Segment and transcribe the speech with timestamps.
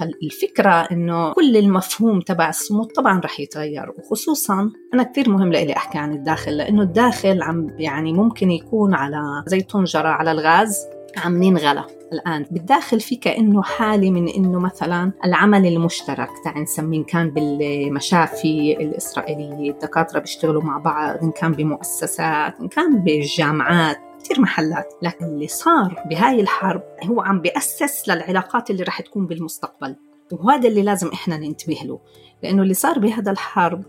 [0.00, 5.98] فالفكرة إنه كل المفهوم تبع الصمود طبعا رح يتغير وخصوصا أنا كثير مهم لإلي أحكي
[5.98, 10.86] عن الداخل لأنه الداخل عم يعني ممكن يكون على زي طنجرة على الغاز
[11.24, 12.46] عم ننغلى الآن.
[12.50, 19.70] بالداخل في كأنه حالة من إنه مثلا العمل المشترك تعال نسميه إن كان بالمشافي الإسرائيلية
[19.70, 24.05] الدكاترة بيشتغلوا مع بعض إن كان بمؤسسات إن كان بالجامعات.
[24.26, 29.96] كثير محلات لكن اللي صار بهاي الحرب هو عم بيأسس للعلاقات اللي رح تكون بالمستقبل
[30.32, 31.98] وهذا اللي لازم إحنا ننتبه له
[32.42, 33.84] لأنه اللي صار بهذا الحرب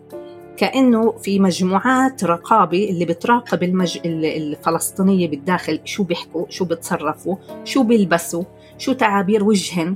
[0.58, 4.00] كأنه في مجموعات رقابة اللي بتراقب المج...
[4.06, 8.44] الفلسطينية بالداخل شو بيحكوا شو بتصرفوا شو بيلبسوا
[8.78, 9.96] شو تعابير وجهن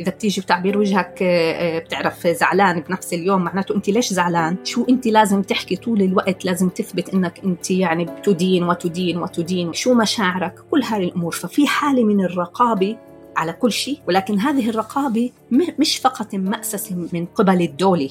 [0.00, 5.06] إذا بتيجي بتعبير وجهك آه، بتعرف زعلان بنفس اليوم معناته أنت ليش زعلان؟ شو أنت
[5.06, 9.72] لازم تحكي طول الوقت؟ لازم تثبت إنك أنت يعني تدين وتدين وتدين.
[9.72, 11.32] شو مشاعرك؟ كل هذه الأمور.
[11.32, 12.96] ففي حالة من الرقابة
[13.36, 15.30] على كل شيء ولكن هذه الرقابة
[15.78, 18.10] مش فقط مأسسة من قبل الدولة.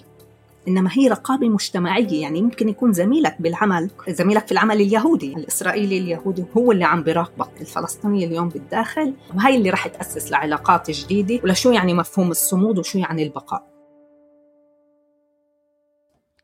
[0.67, 5.33] إنما هي رقابة مجتمعية يعني ممكن يكون زميلك بالعمل زميلك في العمل اليهودي.
[5.33, 11.39] الإسرائيلي اليهودي هو اللي عم بيراقبك الفلسطيني اليوم بالداخل وهي اللي راح تأسس لعلاقات جديدة.
[11.43, 13.67] ولشو يعني مفهوم الصمود وشو يعني البقاء؟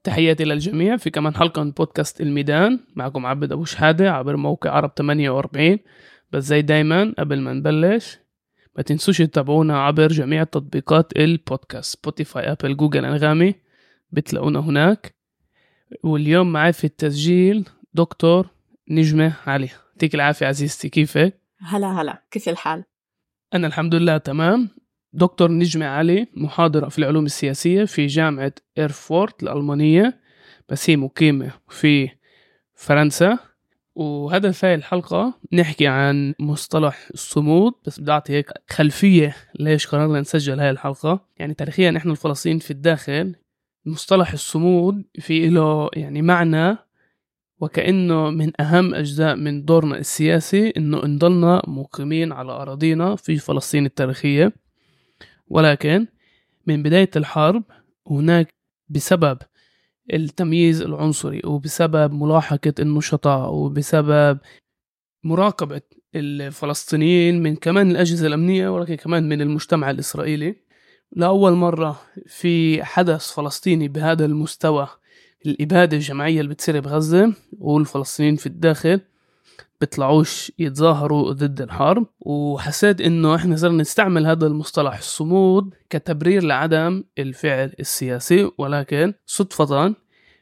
[0.04, 2.80] تحياتي للجميع في كمان حلقة من بودكاست الميدان.
[2.96, 5.80] معكم عبد أبو شهادة عبر موقع عرب 48
[6.32, 8.20] بس زي دايما قبل ما نبلش
[8.78, 13.56] ما تنسوش تتابعونا عبر جميع تطبيقات البودكاست Spotify Apple Google أنغامي.
[14.14, 15.16] بتلاقونا هناك.
[16.04, 18.50] واليوم معي في التسجيل دكتور
[18.90, 19.70] نجمة علي.
[19.94, 22.84] يعطيك العافية عزيزتي كيفك؟ هلا هلا كيف الحال؟
[23.54, 24.70] أنا الحمد لله تمام.
[25.14, 30.20] دكتور نجمة علي محاضرة في العلوم السياسية في جامعة إيرفورت الألمانية
[30.70, 32.10] بس هي مقيمة في
[32.74, 33.38] فرنسا.
[33.96, 40.60] وهدف هاي الحلقة نحكي عن مصطلح الصمود بس بدي أعطي هيك خلفية ليش قررنا نسجل
[40.60, 41.26] هاي الحلقة.
[41.38, 43.36] يعني تاريخيا إحنا الفلسطينيين في الداخل
[43.86, 46.78] مصطلح الصمود في له يعني معنى
[47.60, 54.54] وكأنه من أهم أجزاء من دورنا السياسي إنه نضلنا مقيمين على أراضينا في فلسطين التاريخية.
[55.48, 56.08] ولكن
[56.68, 57.64] من بداية الحرب
[58.08, 58.54] هناك
[58.90, 59.38] بسبب
[60.14, 64.40] التمييز العنصري وبسبب ملاحقة النشطاء وبسبب
[65.24, 65.82] مراقبة
[66.16, 70.56] الفلسطينيين من كمان الأجهزة الأمنية ولكن كمان من المجتمع الإسرائيلي.
[71.16, 74.88] لأول مرة في حدث فلسطيني بهذا المستوى
[75.46, 79.00] الإبادة الجماعية اللي بتصير بغزة والفلسطينيين في الداخل
[79.82, 87.74] بيطلعوش يتظاهروا ضد الحرب وحسيت إنه إحنا صرنا نستعمل هذا المصطلح الصمود كتبرير لعدم الفعل
[87.80, 89.96] السياسي ولكن صدفة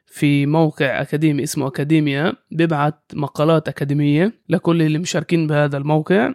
[0.05, 6.33] في موقع أكاديمي اسمه أكاديميا بيبعت مقالات أكاديمية لكل اللي مشاركين بهذا الموقع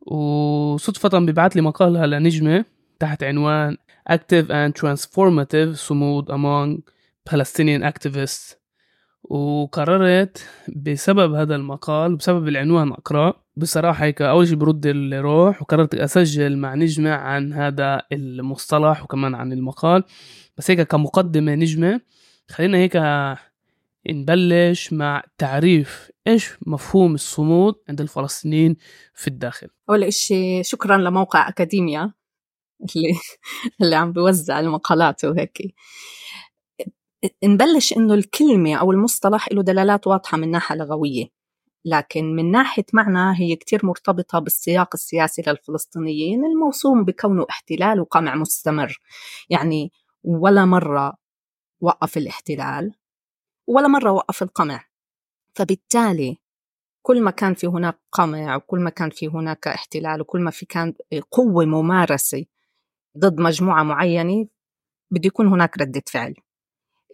[0.00, 2.64] وصدفة بيبعت لي مقالة لنجمة
[3.02, 3.76] تحت عنوان
[4.10, 6.82] Active and Transformative صمود among
[7.30, 8.54] Palestinian Activists.
[9.24, 13.34] وقررت بسبب هذا المقال بسبب العنوان أقرأ.
[13.56, 19.52] بصراحة هيك أول شي برد الروح وقررت أسجل مع نجمة عن هذا المصطلح وكمان عن
[19.52, 20.04] المقال.
[20.58, 22.00] بس هيك كمقدمة نجمة
[22.50, 22.96] خلينا هيك
[24.10, 28.76] نبلش مع تعريف إيش مفهوم الصمود عند الفلسطينيين
[29.14, 29.68] في الداخل.
[29.90, 32.12] أول إشي شكرا لموقع أكاديميا.
[32.96, 33.12] اللي
[33.82, 35.74] اللي عم بيوزع المقالات وهيك.
[37.44, 41.26] نبلش إنه الكلمة أو المصطلح له دلالات واضحة من ناحية لغوية.
[41.84, 46.44] لكن من ناحية معنى هي كتير مرتبطة بالسياق السياسي للفلسطينيين.
[46.44, 49.00] الموسوم بكونه احتلال وقمع مستمر.
[49.50, 49.92] يعني
[50.24, 51.14] ولا مرة
[51.80, 52.94] وقف الاحتلال
[53.66, 54.84] ولا مرة وقف القمع.
[55.54, 56.38] فبالتالي
[57.02, 60.66] كل ما كان في هناك قمع وكل ما كان في هناك احتلال وكل ما في
[60.66, 60.94] كان
[61.30, 62.44] قوة ممارسة
[63.18, 64.46] ضد مجموعة معينة
[65.10, 66.34] بده يكون هناك ردة فعل.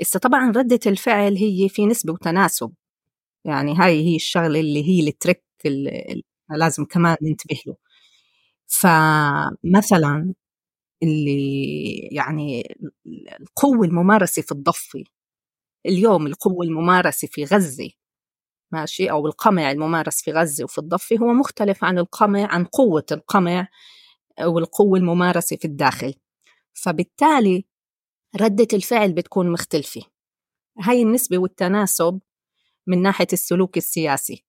[0.02, 2.72] إسا طبعا ردة الفعل هي في نسبة وتناسب.
[3.44, 7.76] يعني هاي هي الشغلة اللي هي الترك اللي لازم كمان ننتبه له.
[8.66, 10.34] فمثلا
[11.02, 12.76] اللي يعني
[13.40, 15.04] القوة الممارسة في الضفة
[15.86, 17.90] اليوم القوة الممارسة في غزة
[18.72, 23.68] ماشي أو القمع الممارس في غزة وفي الضفة هو مختلف عن القمع عن قوة القمع
[24.40, 26.14] والقوة الممارسة في الداخل.
[26.74, 27.64] فبالتالي
[28.40, 30.02] ردة الفعل بتكون مختلفة.
[30.80, 32.20] هاي النسبة والتناسب
[32.86, 34.44] من ناحية السلوك السياسي.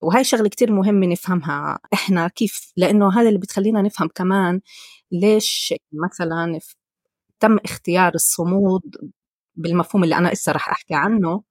[0.00, 4.60] وهي شغلة كتير مهمة نفهمها إحنا كيف لأنه هذا اللي بتخلينا نفهم كمان
[5.12, 6.60] ليش مثلا
[7.40, 8.82] تم اختيار الصمود
[9.56, 11.42] بالمفهوم اللي أنا إسا رح أحكي عنه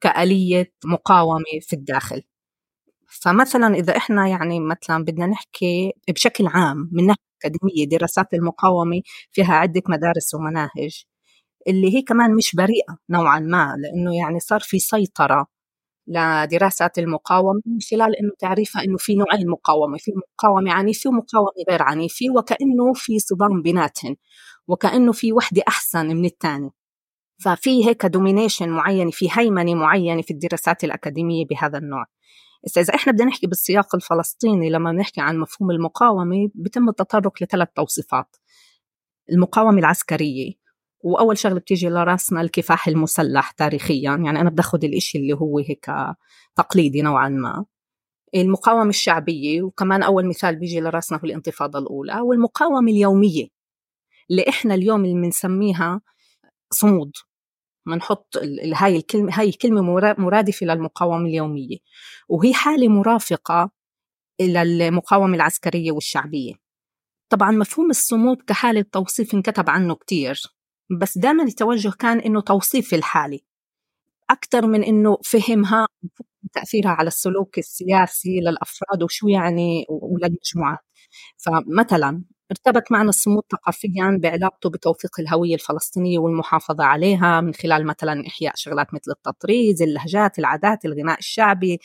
[0.00, 2.22] كآلية مقاومة في الداخل.
[3.22, 9.02] فمثلا إذا إحنا يعني مثلا بدنا نحكي بشكل عام من ناحية الأكاديمية دراسات المقاومة
[9.32, 11.04] فيها عدة مدارس ومناهج
[11.68, 15.46] اللي هي كمان مش بريئة نوعا ما لأنه يعني صار في سيطرة
[16.08, 21.82] لدراسات المقاومة من خلال إنه تعريفها إنه في نوعين مقاومة في مقاومة عنيفة ومقاومة غير
[21.82, 24.16] عنيفة وكأنه في صدام بيناتهن
[24.68, 26.70] وكأنه في وحدة أحسن من الثانية
[27.44, 32.06] ففي هيك دومينيشن معينة في هيمنة معينة في الدراسات الأكاديمية بهذا النوع.
[32.76, 38.36] إذا إحنا بدنا نحكي بالسياق الفلسطيني لما نحكي عن مفهوم المقاومة بتم التطرق لثلاث توصيفات.
[39.32, 40.52] المقاومة العسكرية
[41.00, 44.02] وأول شغلة بتيجي لرأسنا الكفاح المسلح تاريخيا.
[44.02, 45.86] يعني أنا بدي الإشي اللي هو هيك
[46.56, 47.64] تقليدي نوعا ما.
[48.34, 52.20] المقاومة الشعبية وكمان أول مثال بيجي لرأسنا في الانتفاضة الأولى.
[52.20, 53.46] والمقاومة اليومية
[54.30, 56.00] اللي إحنا اليوم اللي بنسميها
[56.70, 57.12] صمود.
[57.86, 58.36] بنحط
[58.74, 59.82] هاي الكلمة هاي كلمة
[60.18, 61.76] مرادفة للمقاومة اليومية.
[62.28, 63.70] وهي حالة مرافقة
[64.40, 66.54] إلى المقاومة العسكرية والشعبية.
[67.30, 70.42] طبعا مفهوم الصمود كحالة توصيف انكتب عنه كتير
[71.00, 73.40] بس دائما التوجه كان إنه توصيف الحالة.
[74.30, 75.86] أكثر من إنه فهمها
[76.52, 80.78] تأثيرها على السلوك السياسي للأفراد وشو يعني وللمجموعات.
[81.38, 88.52] فمثلا ارتبط معنا الصمود ثقافيا بعلاقته بتوثيق الهوية الفلسطينية والمحافظة عليها من خلال مثلا إحياء
[88.56, 91.78] شغلات مثل التطريز اللهجات العادات الغناء الشعبي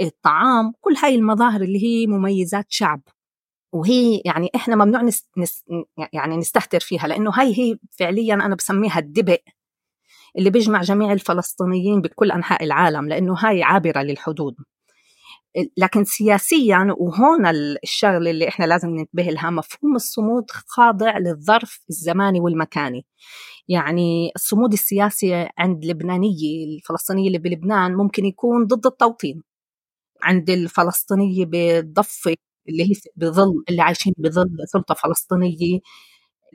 [0.00, 3.02] الطعام كل هاي المظاهر اللي هي مميزات شعب.
[3.72, 5.64] وهي يعني إحنا ممنوع نس نس
[6.12, 9.42] يعني نستهتر فيها لأنه هاي هي فعليا أنا بسميها الدبئ
[10.38, 14.56] اللي بيجمع جميع الفلسطينيين بكل أنحاء العالم لأنه هاي عابرة للحدود.
[15.76, 17.46] لكن سياسيا وهون
[17.84, 23.06] الشغلة اللي إحنا لازم ننتبه لها مفهوم الصمود خاضع للظرف الزماني والمكاني.
[23.68, 29.42] يعني الصمود السياسي عند اللبنانية الفلسطينية اللي بلبنان ممكن يكون ضد التوطين.
[30.22, 32.34] عند الفلسطينية بالضفة
[32.68, 35.80] اللي هي بظل اللي عايشين بظل سلطة فلسطينية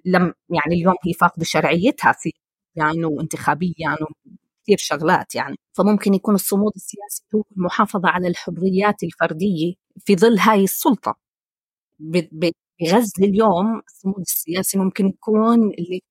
[0.06, 2.32] لم يعني اليوم هي فاقدة شرعيتها في
[2.76, 3.98] يعني وانتخابيا يعني
[4.68, 5.56] كثير شغلات يعني.
[5.74, 11.16] فممكن يكون الصمود السياسي هو المحافظة على الحريات الفردية في ظل هاي السلطة.
[12.00, 16.02] بغزة اليوم الصمود السياسي ممكن يكون اللي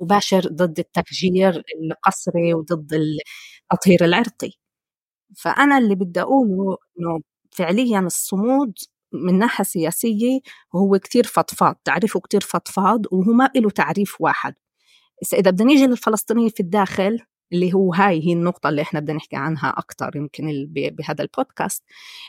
[0.00, 2.92] مباشر ضد التفجير القسري وضد
[3.72, 4.50] التطهير العرقي.
[5.36, 7.20] فأنا اللي بدي أقوله إنه
[7.52, 8.74] فعليا الصمود
[9.12, 10.40] من ناحية سياسية
[10.76, 14.54] هو كتير فضفاض تعريفه كتير فضفاض وهو ما له تعريف واحد.
[15.34, 17.20] إذا بدنا نيجي للفلسطينية في الداخل
[17.54, 21.84] اللي هو هاي هي النقطة اللي إحنا بدنا نحكي عنها أكثر يمكن بهذا البودكاست.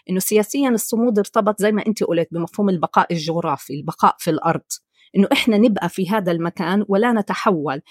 [0.10, 4.63] إنه سياسيا الصمود ارتبط زي ما أنت قلت بمفهوم البقاء الجغرافي البقاء في الأرض.
[5.16, 7.81] إنه إحنا نبقى في هذا المكان ولا نتحول.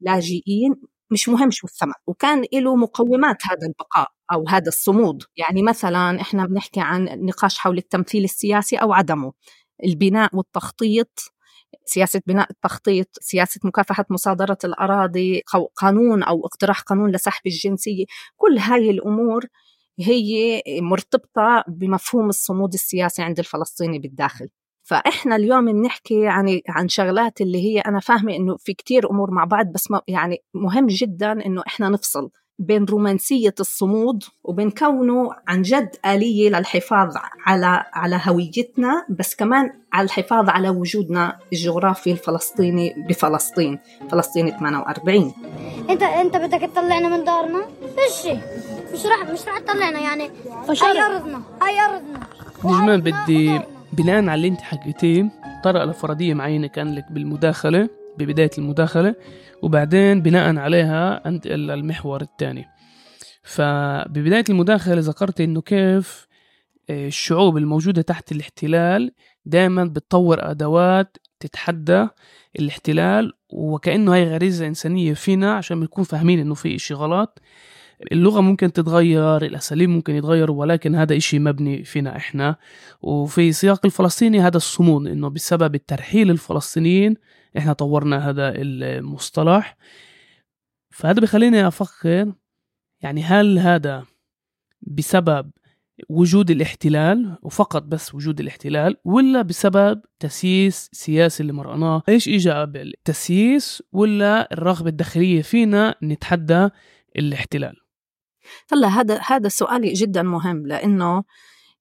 [0.00, 0.74] لاجئين
[1.10, 1.92] مش مهم شو الثمن.
[2.06, 5.22] وكان له مقومات هذا البقاء أو هذا الصمود.
[5.36, 9.32] يعني مثلا إحنا بنحكي عن نقاش حول التمثيل السياسي أو عدمه.
[9.84, 11.32] البناء والتخطيط
[11.84, 15.42] سياسة بناء التخطيط سياسة مكافحة مصادرة الأراضي
[15.76, 18.04] قانون أو اقتراح قانون لسحب الجنسية
[18.36, 19.44] كل هاي الأمور
[20.00, 24.48] هي مرتبطة بمفهوم الصمود السياسي عند الفلسطيني بالداخل.
[24.82, 29.44] فإحنا اليوم بنحكي عن عن شغلات اللي هي أنا فاهمة إنه في كتير أمور مع
[29.44, 32.30] بعض بس يعني مهم جدا إنه إحنا نفصل.
[32.60, 37.14] بين رومانسية الصمود وبين كونه عن جد آلية للحفاظ
[37.46, 43.78] على على هويتنا بس كمان على الحفاظ على وجودنا الجغرافي الفلسطيني بفلسطين
[44.10, 45.34] فلسطين 48
[45.90, 48.32] انت انت بدك تطلعنا من دارنا؟ فيش
[48.92, 50.30] مش راح مش راح تطلعنا يعني.
[50.82, 51.42] هاي أرضنا.
[51.62, 52.20] هاي أرضنا.
[52.64, 53.60] نجمان بدي
[53.92, 55.30] بناء على اللي انت حكيتيه.
[55.64, 57.88] طرق لفرضية معينة كان لك بالمداخلة.
[58.20, 59.14] ببداية المداخلة
[59.62, 62.66] وبعدين بناء عليها أنت المحور الثاني.
[63.42, 66.26] فببداية المداخلة ذكرت إنه كيف
[66.90, 69.12] آه، الشعوب الموجودة تحت الاحتلال
[69.46, 72.08] دائما بتطور أدوات تتحدى
[72.58, 77.38] الاحتلال وكأنه هي غريزة إنسانية فينا عشان بنكون فاهمين إنه في إشي غلط.
[78.12, 82.56] اللغة ممكن تتغير الأساليب ممكن يتغيروا ولكن هذا إشي مبني فينا إحنا.
[83.02, 87.14] وفي سياق الفلسطيني هذا الصمود إنه بسبب الترحيل الفلسطينيين
[87.58, 89.76] إحنا طورنا هذا المصطلح.
[90.90, 92.32] فهذا بخليني أفكر
[93.02, 94.04] يعني هل هذا
[94.82, 95.50] بسبب
[96.08, 102.92] وجود الاحتلال وفقط بس وجود الاحتلال ولا بسبب تسييس سياسي اللي مرقناه؟ إيش اجى قبل
[103.04, 106.68] تسييس ولا الرغبة الداخلية فينا نتحدى
[107.16, 107.76] الاحتلال؟
[108.68, 111.24] طلع هذا هذا سؤال جدا مهم لأنه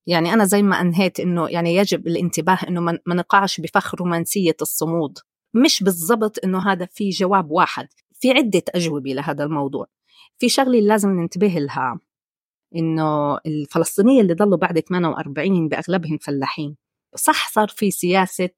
[0.08, 5.18] يعني أنا زي ما أنهيت إنه يعني يجب الانتباه إنه ما نقعش بفخ رومانسية الصمود.
[5.54, 9.88] مش بالضبط إنه هذا في جواب واحد في عدة أجوبة لهذا الموضوع.
[10.40, 12.00] في شغلة لازم ننتبه لها
[12.76, 16.78] إنه الفلسطينية اللي ضلوا بعد 48 بأغلبهم فلاحين.
[17.16, 18.50] صح صار في سياسة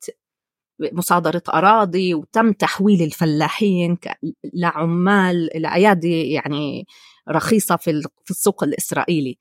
[0.93, 3.97] مصادرة أراضي وتم تحويل الفلاحين
[4.53, 6.85] لعمال لأيادي يعني
[7.29, 9.37] رخيصة في السوق الإسرائيلي.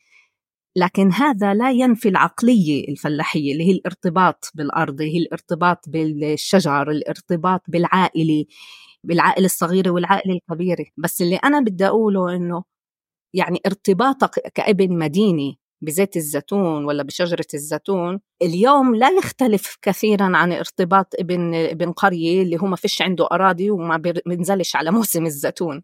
[0.77, 8.45] لكن هذا لا ينفي العقلية الفلاحية اللي هي الارتباط بالأرض هي الارتباط بالشجر الارتباط بالعائلة
[9.05, 10.85] بالعائلة الصغيرة والعائلة الكبيرة.
[10.97, 12.65] بس اللي أنا بدي أقوله إنه
[13.35, 21.15] يعني ارتباطك كابن مدينة بزيت الزيتون ولا بشجرة الزيتون اليوم لا يختلف كثيرا عن ارتباط
[21.19, 23.97] ابن ابن قرية اللي هو ما فيش عنده أراضي وما
[24.27, 25.83] بينزلش على موسم الزيتون.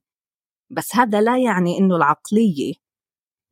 [0.71, 2.75] بس هذا لا يعني إنه العقلية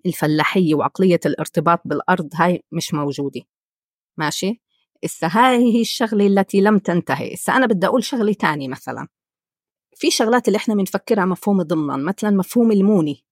[0.07, 3.41] الفلاحية وعقلية الارتباط بالأرض هاي مش موجودة.
[4.17, 4.63] ماشي؟
[5.05, 7.35] إسا هاي هي الشغلة التي لم تنتهي.
[7.35, 9.09] إسا أنا بدي أقول شغلة تانية مثلا.
[9.97, 13.24] في شغلات اللي إحنا بنفكرها مفهوم ضمنا مثلا مفهوم المونة.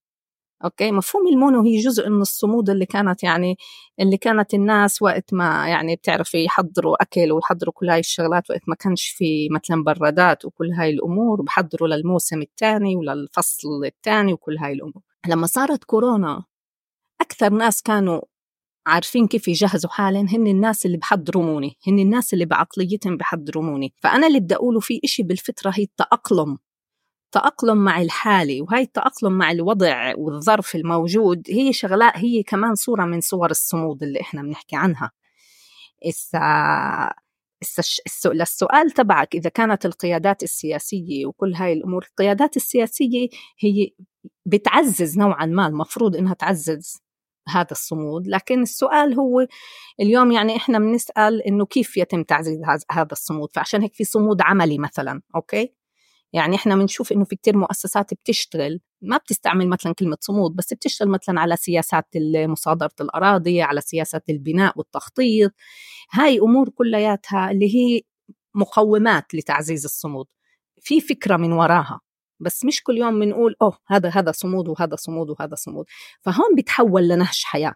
[0.65, 3.57] أوكي؟ مفهوم المونة هي جزء من الصمود اللي كانت يعني
[4.01, 8.75] اللي كانت الناس وقت ما يعني بتعرفي يحضروا أكل ويحضروا كل هاي الشغلات وقت ما
[8.75, 15.03] كانش في مثلا برادات وكل هاي الأمور بحضروا للموسم الثاني وللفصل الثاني وكل هاي الأمور.
[15.29, 16.45] لما صارت كورونا
[17.21, 18.21] أكثر ناس كانوا
[18.87, 23.95] عارفين كيف يجهزوا حالهم هن الناس اللي بحضرموني هن الناس اللي بعقليتهم بحضرموني.
[24.03, 26.59] فأنا اللي بدي أقوله في إشي بالفطرة هي التأقلم.
[27.37, 33.21] التأقلم مع الحالة وهي التأقلم مع الوضع والظرف الموجود هي شغلات هي كمان صورة من
[33.21, 35.11] صور الصمود اللي إحنا بنحكي عنها.
[36.09, 37.15] إسا
[38.27, 43.91] للسؤال تبعك إذا كانت القيادات السياسية وكل هاي الأمور القيادات السياسية هي
[44.47, 47.03] بتعزز نوعا ما المفروض إنها تعزز
[47.49, 49.47] هذا الصمود لكن السؤال هو
[50.01, 52.61] اليوم يعني إحنا بنسأل إنه كيف يتم تعزيز
[52.91, 55.82] هذا الصمود؟ فعشان هيك في صمود عملي مثلا أوكي؟
[56.33, 61.09] يعني إحنا بنشوف إنه في كتير مؤسسات بتشتغل ما بتستعمل مثلا كلمة صمود بس بتشتغل
[61.09, 65.53] مثلا على سياسات مصادرة الأراضي على سياسات البناء والتخطيط.
[66.13, 68.03] هاي أمور كلياتها اللي هي
[68.55, 70.27] مقومات لتعزيز الصمود.
[70.81, 72.01] في فكرة من وراها
[72.41, 75.85] بس مش كل يوم بنقول أوه هذا هذا صمود وهذا صمود وهذا صمود.
[76.21, 77.75] فهون بتحول لنهج حياة.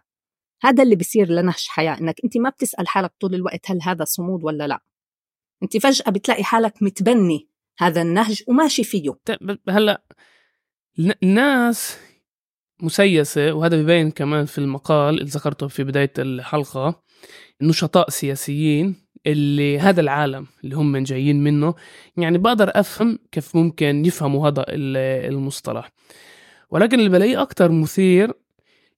[0.63, 4.43] هذا اللي بيصير لنهج حياة إنك أنت ما بتسأل حالك طول الوقت هل هذا صمود
[4.43, 4.79] ولا لا.
[5.63, 7.49] أنت فجأة بتلاقي حالك متبني.
[7.77, 9.11] هذا النهج وماشي فيه.
[9.69, 10.01] هلأ
[11.23, 11.97] الناس
[12.81, 17.03] مسيسة وهذا بيبين كمان في المقال اللي ذكرته في بداية الحلقة
[17.61, 18.95] نشطاء سياسيين
[19.27, 21.75] اللي هذا العالم اللي هم جايين منه
[22.17, 25.91] يعني بقدر أفهم كيف ممكن يفهموا هذا المصطلح.
[26.69, 28.33] ولكن اللي بلاقيه أكتر مثير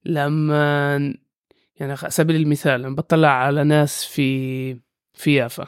[0.04, 0.96] لما
[1.76, 4.74] يعني على سبيل المثال لما بطلع على ناس في
[5.14, 5.66] في يافا.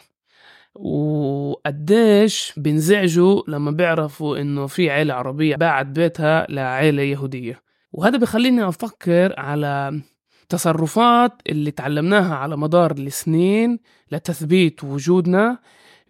[0.75, 7.63] وقديش بينزعجوا لما بيعرفوا إنه في عيلة عربية باعت بيتها لعيلة يهودية.
[7.93, 10.01] وهذا بخليني أفكر على
[10.49, 13.79] تصرفات اللي تعلمناها على مدار السنين
[14.13, 15.59] لتثبيت وجودنا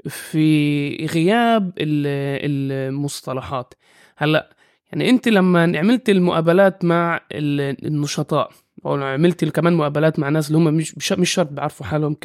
[0.08, 3.74] في غياب المصطلحات.
[4.16, 4.56] هلأ
[4.92, 8.50] يعني أنت لما عملت المقابلات مع النشطاء
[8.86, 12.16] أو عملت كمان مقابلات مع ناس اللي هم مش مش شرط بيعرفوا حالهم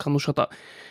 [0.00, 0.50] كنشطاء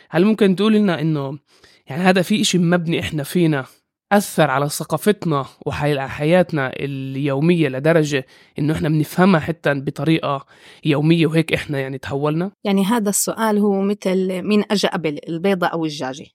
[0.10, 1.40] هل ممكن تقول لنا إنه
[1.88, 3.66] يعني هذا في إشي مبني إحنا فينا
[4.12, 8.26] أثر على ثقافتنا وحياتنا اليومية لدرجة
[8.60, 10.46] إنه إحنا بنفهمها حتى بطريقة
[10.86, 15.86] يومية وهيك إحنا يعني تحولنا؟ يعني هذا السؤال هو مثل مين أجا قبل البيضة أو
[15.86, 16.26] الدجاجة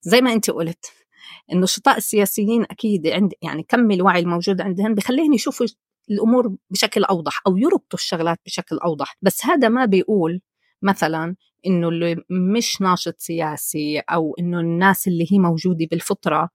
[0.00, 0.92] زي ما أنت قلت
[1.52, 5.66] النشطاء السياسيين أكيد عند يعني كم الوعي الموجود عندهم بخليهم يشوفوا
[6.10, 9.16] الأمور بشكل أوضح أو يربطوا الشغلات بشكل أوضح.
[9.22, 10.40] بس هذا ما بيقول
[10.82, 16.50] مثلا إنه اللي مش ناشط سياسي أو إنه الناس اللي هي موجودة بالفطرة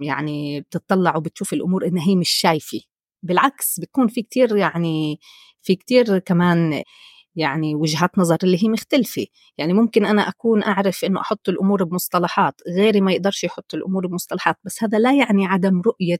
[0.00, 2.80] يعني بتطلع وبتشوف الأمور إنها هي مش شايفة.
[3.22, 5.18] بالعكس بتكون في كتير يعني
[5.62, 6.82] في كتير كمان
[7.36, 9.26] يعني وجهات نظر اللي هي مختلفة.
[9.58, 14.56] يعني ممكن أنا أكون أعرف أنه أحط الأمور بمصطلحات غيري ما يقدرش يحط الأمور بمصطلحات
[14.64, 16.18] بس هذا لا يعني عدم رؤية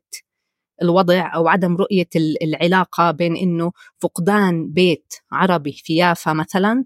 [0.82, 2.08] الوضع أو عدم رؤية
[2.42, 6.84] العلاقة بين أنه فقدان بيت عربي في يافا مثلا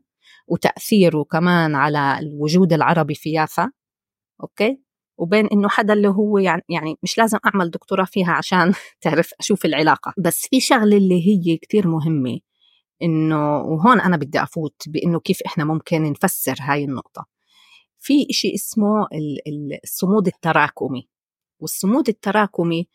[0.49, 3.71] وتأثيره كمان على الوجود العربي في يافا
[4.43, 4.81] أوكي؟
[5.19, 8.73] وبين إنه حدا اللي هو يعني يعني مش لازم أعمل دكتوراه فيها عشان
[9.03, 10.15] تعرف أشوف العلاقة.
[10.19, 12.39] بس في شغلة اللي هي كتير مهمة
[13.03, 17.27] إنه وهون أنا بدي أفوت بإنه كيف إحنا ممكن نفسر هاي النقطة.
[18.01, 19.07] في إشي اسمه
[19.85, 21.09] الصمود التراكمي.
[21.63, 22.89] والصمود التراكمي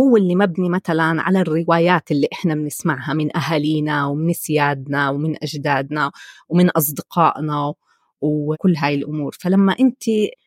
[0.00, 6.10] هو اللي مبني مثلا على الروايات اللي إحنا بنسمعها من أهالينا ومن سيادنا ومن أجدادنا
[6.48, 7.74] ومن أصدقائنا
[8.20, 9.36] وكل هاي الأمور.
[9.40, 10.02] فلما أنت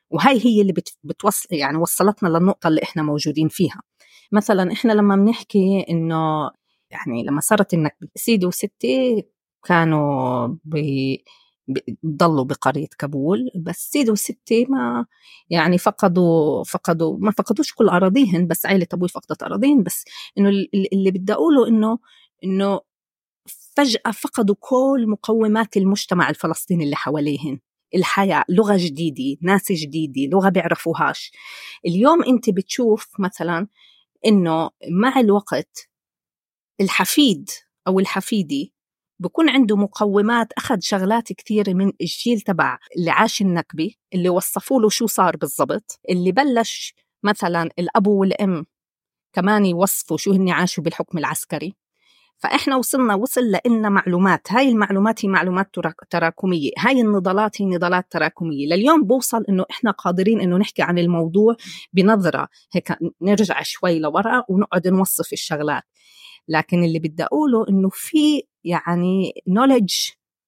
[0.10, 0.74] وهي هي اللي
[1.04, 3.82] بتوصل يعني وصلتنا للنقطة اللي إحنا موجودين فيها.
[4.32, 6.50] مثلا إحنا لما بنحكي إنه
[6.92, 9.26] يعني لما صارت إنك سيدي وستي
[9.64, 10.48] كانوا
[12.06, 15.06] ضلوا بقرية كابول بس سيدي وستي ما
[15.50, 20.06] يعني فقدوا فقدوا ما فقدوش كل أراضيهن بس عائلة أبوي فقدت أراضيهن بس
[20.38, 20.50] إنه
[20.94, 22.00] اللي بدي أقوله إنه
[22.44, 22.80] إنه
[23.78, 27.60] فجأة فقدوا كل مقومات المجتمع الفلسطيني اللي حواليهن.
[27.96, 31.32] الحياة لغة جديدة ناس جديدة لغة بيعرفوهاش.
[31.86, 33.68] اليوم أنت بتشوف مثلا
[34.26, 35.90] إنه مع الوقت
[36.82, 37.50] الحفيد
[37.88, 38.70] أو الحفيدة
[39.20, 44.90] بكون عنده مقومات أخذ شغلات كثيرة من الجيل تبع اللي عاش النكبة اللي وصفوا له
[44.90, 48.66] شو صار بالضبط اللي بلش مثلا الأبو والأم
[49.34, 51.76] كمان يوصفوا شو هن عاشوا بالحكم العسكري.
[52.38, 54.52] فإحنا وصلنا وصل لنا معلومات.
[54.52, 55.76] هاي المعلومات هي معلومات
[56.10, 56.72] تراكمية.
[56.78, 58.68] هاي النضالات هي نضالات تراكمية.
[58.68, 61.56] لليوم بوصل إنه إحنا قادرين إنه نحكي عن الموضوع
[61.94, 62.48] بنظرة.
[62.74, 65.84] هيك نرجع شوي لورا ونقعد نوصف الشغلات.
[66.48, 69.94] لكن اللي بدي أقوله إنه في يعني نولج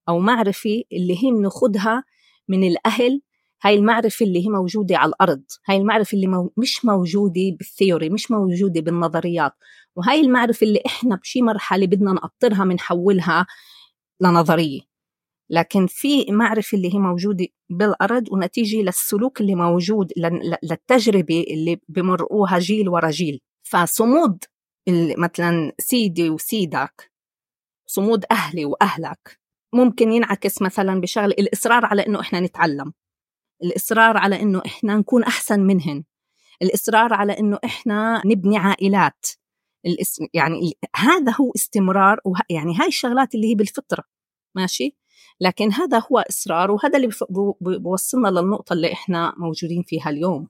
[0.09, 2.03] أو معرفة اللي هي بناخدها
[2.47, 3.21] من الأهل
[3.63, 8.31] هاي المعرفة اللي هي موجودة على الأرض هاي المعرفة اللي مو مش موجودة بالثيوري مش
[8.31, 9.53] موجودة بالنظريات.
[9.95, 13.45] وهاي المعرفة اللي إحنا بشي مرحلة بدنا نقطرها منحولها
[14.21, 14.81] لنظرية.
[15.49, 20.11] لكن في معرفة اللي هي موجودة بالأرض ونتيجة للسلوك اللي موجود
[20.63, 23.39] للتجربة اللي بمرقوها جيل ورا جيل.
[23.63, 24.43] فصمود
[25.17, 27.10] مثلا سيدي وسيدك
[27.91, 29.39] صمود أهلي وأهلك.
[29.73, 32.93] ممكن ينعكس مثلا بشغل الإصرار على إنه إحنا نتعلم.
[33.63, 36.03] الإصرار على إنه إحنا نكون أحسن منهن.
[36.61, 39.25] الإصرار على إنه إحنا نبني عائلات.
[40.33, 42.19] يعني هذا هو استمرار
[42.49, 44.03] يعني هاي الشغلات اللي هي بالفطرة.
[44.55, 44.97] ماشي؟
[45.41, 47.09] لكن هذا هو إصرار وهذا اللي
[47.61, 50.47] بوصلنا للنقطة اللي إحنا موجودين فيها اليوم.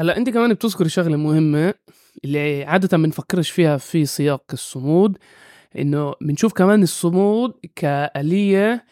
[0.00, 1.74] هلا انت كمان بتذكري شغلة مهمة
[2.24, 5.18] اللي عادة بنفكرش فيها في سياق الصمود
[5.78, 8.84] انه بنشوف كمان الصمود كآلية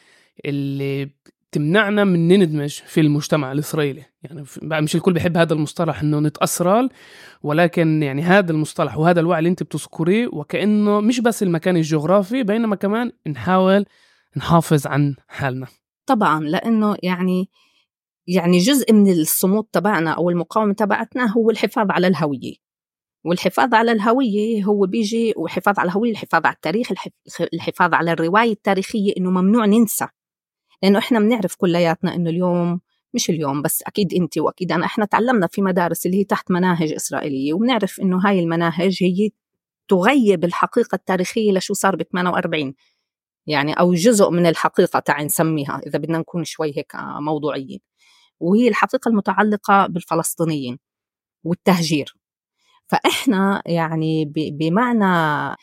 [0.44, 1.10] اللي
[1.52, 4.04] تمنعنا من نندمج في المجتمع الإسرائيلي.
[4.22, 6.90] يعني مش الكل بيحب هذا المصطلح إنه نتأسرل
[7.42, 12.76] ولكن يعني هذا المصطلح وهذا الوعي اللي أنت بتذكريه وكأنه مش بس المكان الجغرافي بينما
[12.76, 13.84] كمان نحاول
[14.36, 15.66] نحافظ عن حالنا.
[16.06, 17.48] طبعا لأنه يعني
[18.28, 22.54] يعني جزء من الصمود تبعنا أو المقاومة تبعتنا هو الحفاظ على الهوية.
[23.24, 26.92] والحفاظ على الهوية هو بيجي وحفاظ على الهوية الحفاظ على التاريخ
[27.54, 30.06] الحفاظ على الرواية التاريخية إنه ممنوع ننسى.
[30.82, 32.80] لأنه إحنا بنعرف كلياتنا إنه اليوم
[33.14, 34.86] مش اليوم بس أكيد أنت وأكيد أنا.
[34.86, 39.30] إحنا تعلمنا في مدارس اللي هي تحت مناهج إسرائيلية وبنعرف إنه هاي المناهج هي
[39.88, 42.74] تغيب الحقيقة التاريخية لشو صار ب 48
[43.46, 47.87] يعني أو جزء من الحقيقة تعي نسميها إذا بدنا نكون شوي هيك موضوعيين.
[48.40, 50.78] وهي الحقيقة المتعلقة بالفلسطينيين
[51.44, 52.16] والتهجير
[52.86, 55.56] فإحنا يعني بمعنى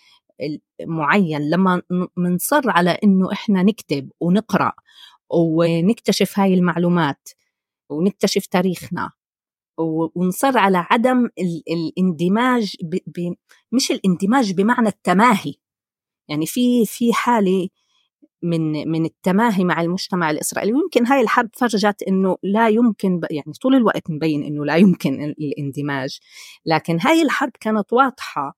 [0.82, 1.82] معين لما
[2.18, 4.72] منصر على إنه إحنا نكتب ونقرأ
[5.30, 7.30] ونكتشف هاي المعلومات
[7.90, 9.12] ونكتشف تاريخنا
[10.16, 11.30] ونصر على عدم
[11.70, 12.76] الاندماج.
[13.72, 15.54] مش الاندماج بمعنى التماهي
[16.30, 17.70] يعني في في حالة
[18.46, 20.74] من من التماهي مع المجتمع الإسرائيلي.
[20.74, 26.20] ويمكن هاي الحرب فرجت إنه لا يمكن يعني طول الوقت مبين إنه لا يمكن الاندماج.
[26.66, 28.58] لكن هاي الحرب كانت واضحة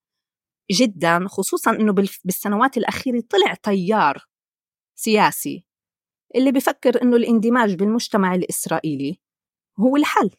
[0.71, 1.93] جدا خصوصا إنه
[2.25, 4.27] بالسنوات الأخيرة طلع تيار
[4.95, 5.65] سياسي
[6.35, 9.19] اللي بفكر إنه الاندماج بالمجتمع الإسرائيلي
[9.79, 10.31] هو الحل.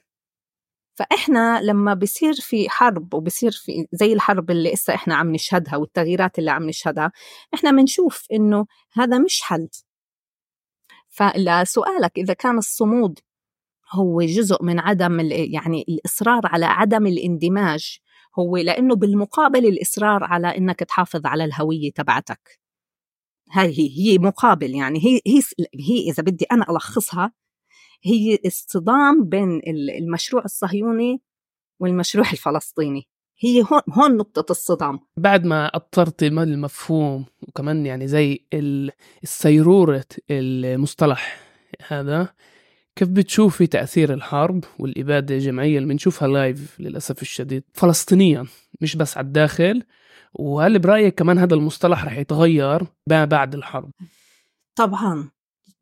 [0.98, 6.38] فإحنا لما بصير في حرب وبصير في زي الحرب اللي إسا إحنا عم نشهدها والتغييرات
[6.38, 7.12] اللي عم نشهدها
[7.54, 9.68] إحنا بنشوف إنه هذا مش حل.
[11.08, 13.18] فلسؤالك إذا كان الصمود
[13.92, 17.98] هو جزء من عدم يعني الإصرار على عدم الاندماج
[18.38, 22.61] هو لأنه بالمقابل الإصرار على إنك تحافظ على الهوية تبعتك.
[23.52, 25.42] هاي هي هي مقابل يعني هي هي
[25.74, 27.32] هي إذا بدي أنا ألخصها
[28.04, 29.61] هي اصطدام بين
[29.98, 31.20] المشروع الصهيوني
[31.80, 33.08] والمشروع الفلسطيني.
[33.40, 35.00] هي هون هون نقطة الصدام.
[35.16, 38.46] بعد ما أطرت المفهوم وكمان يعني زي
[39.22, 41.40] السيرورة المصطلح
[41.88, 42.34] هذا
[42.96, 48.46] كيف بتشوفي تأثير الحرب والإبادة الجماعية اللي بنشوفها لايف للأسف الشديد فلسطينيا
[48.80, 49.82] مش بس على الداخل؟
[50.34, 53.90] وهل برأيك كمان هذا المصطلح رح يتغير ما بعد الحرب؟
[54.76, 55.30] طبعا.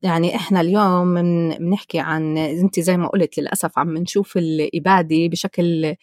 [0.03, 1.15] يعني إحنا اليوم
[1.59, 5.95] بنحكي عن انت زي ما قلت للأسف عم نشوف الإبادة بشكل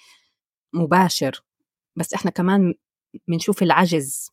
[0.74, 1.44] مباشر
[1.96, 2.74] بس إحنا كمان
[3.28, 4.30] بنشوف العجز.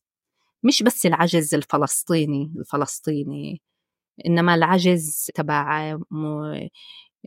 [0.65, 3.63] مش بس العجز الفلسطيني الفلسطيني
[4.27, 5.99] إنما العجز تبع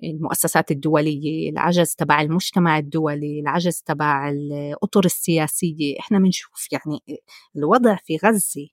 [0.04, 6.00] المؤسسات الدولية العجز تبع المجتمع الدولي العجز تبع الأطر السياسية.
[6.00, 7.00] إحنا بنشوف يعني
[7.58, 8.68] الوضع في غزة.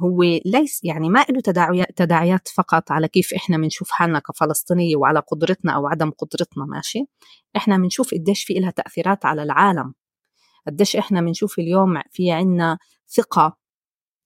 [0.00, 5.18] هو ليس يعني ما له تداعيات تداعيات فقط على كيف إحنا بنشوف حالنا كفلسطينية وعلى
[5.20, 7.04] قدرتنا أو عدم قدرتنا ماشي؟
[7.56, 9.94] إحنا بنشوف قديش في لها تأثيرات على العالم.
[10.66, 12.78] قديش إحنا بنشوف اليوم في عنا
[13.08, 13.56] ثقة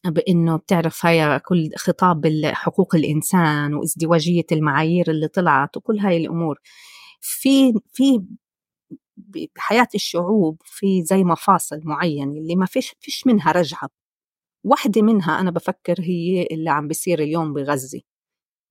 [0.06, 6.58] بإنه بتعرف هاي كل خطاب حقوق الإنسان وازدواجية المعايير اللي طلعت وكل هاي الأمور.
[7.20, 8.20] في في
[9.56, 13.99] بحياة الشعوب في زي مفاصل معينة اللي ما فيش فيش منها رجعة.
[14.64, 18.00] واحدة منها أنا بفكر هي اللي عم بيصير اليوم بغزة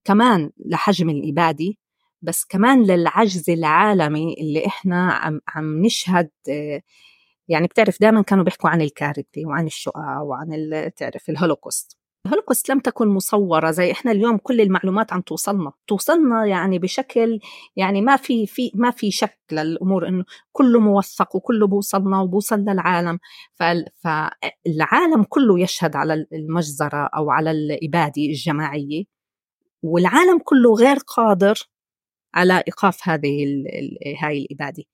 [0.04, 1.74] كمان لحجم الإبادة
[2.22, 6.30] بس كمان للعجز العالمي اللي إحنا عم, عم نشهد
[7.48, 10.50] يعني بتعرف دائما كانوا بيحكوا عن الكارثة وعن ال שואה وعن
[10.96, 11.99] تعرف الهولوكوست.
[12.26, 15.72] الهولوكوست لم تكن مصورة زي إحنا اليوم كل المعلومات عم توصلنا.
[15.86, 17.40] توصلنا يعني بشكل
[17.76, 23.18] يعني ما في في ما في شك للأمور إنه كله موثق وكله بوصلنا وبوصل للعالم
[23.54, 29.04] فالعالم كله يشهد على المجزرة أو على الإبادة الجماعية
[29.82, 31.54] والعالم كله غير قادر
[32.34, 33.44] على إيقاف هذه
[34.22, 34.84] هاي الإبادة.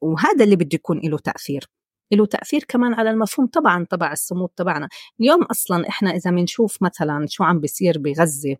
[0.00, 1.68] وهذا اللي بده يكون له تأثير.
[2.16, 4.88] له تأثير كمان على المفهوم طبعا تبع الصمود تبعنا.
[5.20, 8.56] اليوم أصلا إحنا إذا بنشوف مثلا شو عم بيصير بغزة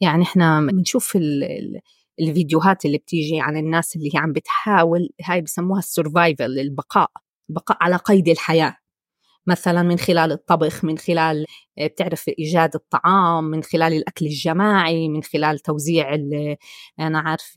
[0.00, 1.18] يعني إحنا بنشوف
[2.20, 7.10] الفيديوهات اللي بتيجي عن الناس اللي هي عم بتحاول هاي بسموها ال survival البقاء
[7.50, 8.76] البقاء على قيد الحياة.
[9.46, 11.46] مثلا من خلال الطبخ من خلال
[11.78, 16.14] آه، بتعرف إيجاد الطعام من خلال الأكل الجماعي من خلال توزيع
[17.00, 17.54] أنا عارف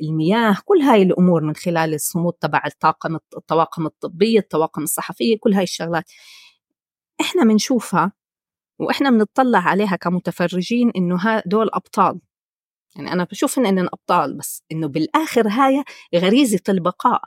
[0.00, 5.62] المياه كل هاي الأمور من خلال الصمود تبع الطاقم الطواقم الطبية الطواقم الصحفية كل هاي
[5.62, 6.04] الشغلات.
[7.20, 8.12] إحنا بنشوفها
[8.78, 12.20] وإحنا بنطلع عليها كمتفرجين إنه دول أبطال.
[12.96, 17.22] يعني أنا بشوف إن أبطال بس إنه بالآخر هاي غريزة البقاء.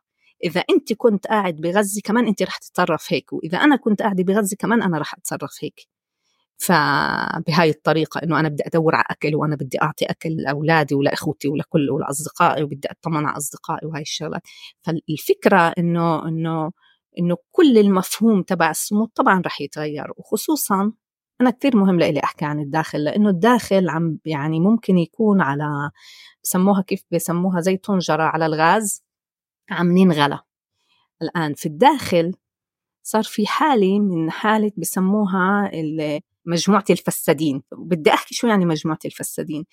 [0.46, 4.56] إذا أنت كنت قاعد بغزة كمان أنت رح تتصرف هيك وإذا أنا كنت قاعدة بغزة
[4.60, 5.88] كمان أنا رح أتصرف هيك.
[6.58, 11.90] فبهاي الطريقة إنه أنا بدي أدور على أكل وأنا بدي أعطي أكل لأولادي ولأخوتي ولكل
[11.92, 14.42] ولأصدقائي وبدي أطمن على أصدقائي وهاي الشغلات.
[14.84, 16.72] فالفكرة إنه إنه
[17.20, 20.92] إنه كل المفهوم تبع الصمود طبعا رح يتغير وخصوصا
[21.42, 25.92] أنا كثير مهم لإلي أحكي عن الداخل لأنه الداخل عم يعني ممكن يكون على
[26.44, 29.04] بسموها كيف بسموها زي طنجرة على الغاز.
[29.70, 30.40] عم ننغلى
[31.22, 32.34] الآن في الداخل
[33.04, 35.72] صار في حالة من حالة بسموها
[36.46, 37.64] مجموعة الفسادين.
[37.72, 39.66] بدي أحكي شو يعني مجموعة الفسادين.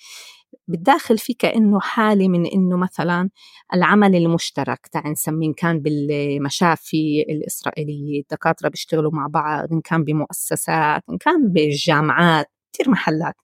[0.68, 3.30] بالداخل في كأنه حالة من إنه مثلا
[3.74, 11.02] العمل المشترك تعال نسميه إن كان بالمشافي الإسرائيلية الدكاترة بيشتغلوا مع بعض إن كان بمؤسسات
[11.10, 13.34] إن كان بالجامعات كثير محلات.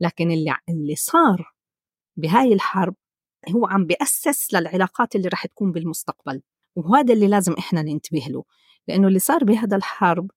[0.00, 1.52] لكن اللي اللي صار
[2.16, 2.94] بهاي الحرب
[3.54, 6.42] هو عم بيأسس للعلاقات اللي رح تكون بالمستقبل
[6.76, 8.44] وهذا اللي لازم إحنا ننتبه له
[8.88, 10.30] لأنه اللي صار بهذا الحرب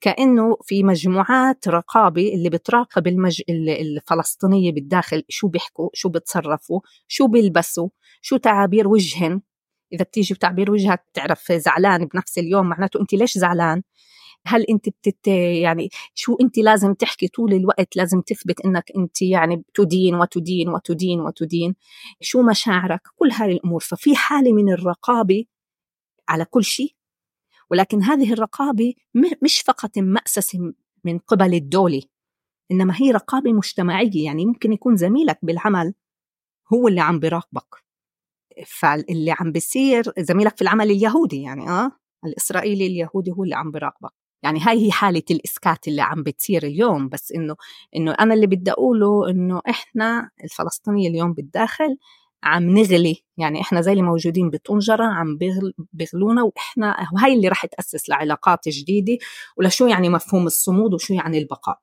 [0.00, 3.42] كأنه في مجموعات رقابة اللي بتراقب المج...
[3.48, 7.88] الفلسطينية بالداخل شو بيحكوا شو بتصرفوا شو بيلبسوا
[8.20, 9.40] شو تعابير وجهن.
[9.92, 13.82] إذا بتيجي بتعبير وجهك تعرف زعلان بنفس اليوم معناته أنت ليش زعلان؟
[14.46, 15.26] هل أنت بتت
[15.62, 21.20] يعني شو أنت لازم تحكي طول الوقت لازم تثبت إنك أنت يعني تدين وتدين وتدين
[21.20, 21.74] وتدين؟
[22.20, 23.80] شو مشاعرك؟ كل هذه الأمور.
[23.80, 25.44] ففي حالة من الرقابة
[26.28, 26.94] على كل شيء
[27.70, 28.94] ولكن هذه الرقابة
[29.42, 30.72] مش فقط مأسسة
[31.04, 32.02] من قبل الدولة
[32.70, 34.24] إنما هي رقابة مجتمعية.
[34.24, 35.94] يعني ممكن يكون زميلك بالعمل
[36.74, 37.84] هو اللي عم بيراقبك.
[38.66, 41.92] فاللي عم بيصير زميلك في العمل اليهودي يعني آه
[42.24, 44.27] الإسرائيلي اليهودي هو اللي عم بيراقبك.
[44.42, 47.56] يعني هاي هي حالة الإسكات اللي عم بتصير اليوم بس إنه
[47.96, 51.96] إنه أنا اللي بدي أقوله إنه إحنا الفلسطينية اليوم بالداخل
[52.42, 57.66] عم نغلي يعني إحنا زي اللي موجودين بطنجرة عم بغل بغلونا وإحنا وهي اللي رح
[57.66, 59.18] تأسس لعلاقات جديدة
[59.56, 61.78] ولشو يعني مفهوم الصمود وشو يعني البقاء.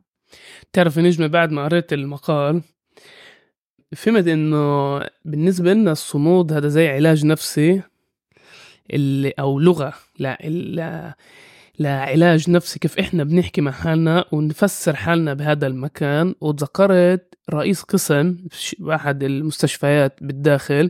[0.74, 2.62] تعرف نجمة بعد ما قريت المقال
[3.96, 7.82] فهمت إنه بالنسبة لنا الصمود هذا زي علاج نفسي
[8.94, 10.38] اللي أو لغة لا
[11.80, 16.36] لعلاج نفسي كيف إحنا بنحكي مع حالنا ونفسر حالنا بهذا المكان.
[16.42, 18.38] وتذكرت رئيس قسم
[18.80, 20.90] بأحد المستشفيات بالداخل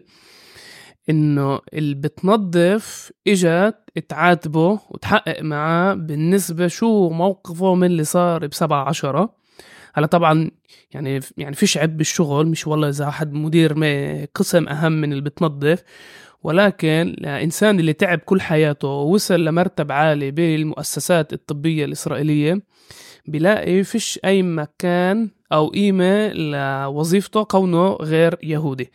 [1.09, 3.75] إنه اللي بتنظف إجت
[4.09, 9.44] تعاتبه وتحقق معاه بالنسبة شو موقفه من اللي صار بسبعة عشرة.
[9.95, 10.51] هلا طبعا
[10.91, 13.73] يعني يعني فيش عيب بالشغل مش والله إذا حد مدير
[14.35, 15.83] قسم أهم من اللي بتنظف.
[16.43, 22.61] ولكن الإنسان اللي تعب كل حياته ووصل لمرتب عالي بالمؤسسات الطبية الإسرائيلية
[23.27, 28.91] بلاقي فيش أي مكان أو قيمة لوظيفته كونه غير يهودي.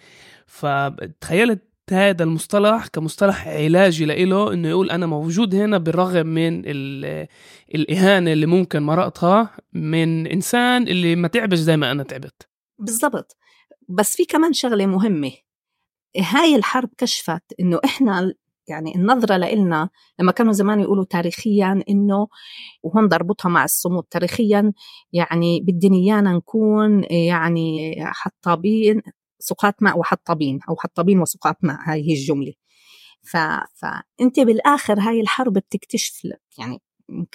[0.47, 6.63] فتخيلت هذا المصطلح كمصطلح علاجي لإله إنه يقول أنا موجود هنا بالرغم من
[7.75, 12.49] الإهانة اللي ممكن مرقتها من إنسان اللي ما تعبش زي ما أنا تعبت.
[12.79, 13.37] بالضبط.
[13.89, 15.33] بس في كمان شغلة مهمة.
[16.17, 18.35] هاي الحرب كشفت إنه إحنا
[18.69, 19.89] يعني النظرة لإلنا
[20.21, 22.29] لما كانوا زمان يقولوا تاريخيا إنه
[22.83, 24.73] وهون ضربتها مع الصمود تاريخيا
[25.13, 29.03] يعني بدنا إيانا نكون يعني حطابين
[29.41, 32.53] سقاط ماء وحطابين أو حطابين وسقاط ماء هاي هي الجملة.
[33.23, 33.37] ف...
[33.75, 36.81] فأنت بالآخر هاي الحرب بتكتشف لك يعني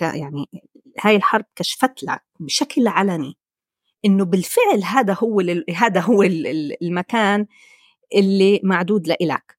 [0.01, 0.45] يعني
[1.01, 3.33] هاي الحرب كشفت لك بشكل علني
[4.05, 5.43] إنه بالفعل هذا هو
[5.75, 6.23] هذا هو
[6.81, 7.45] المكان
[8.15, 9.55] اللي معدود لإلك.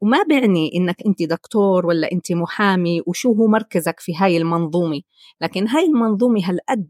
[0.00, 5.00] وما بعني إنك أنت دكتور ولا أنت محامي وشو هو مركزك في هاي المنظومة
[5.40, 6.88] لكن هاي المنظومة هالقد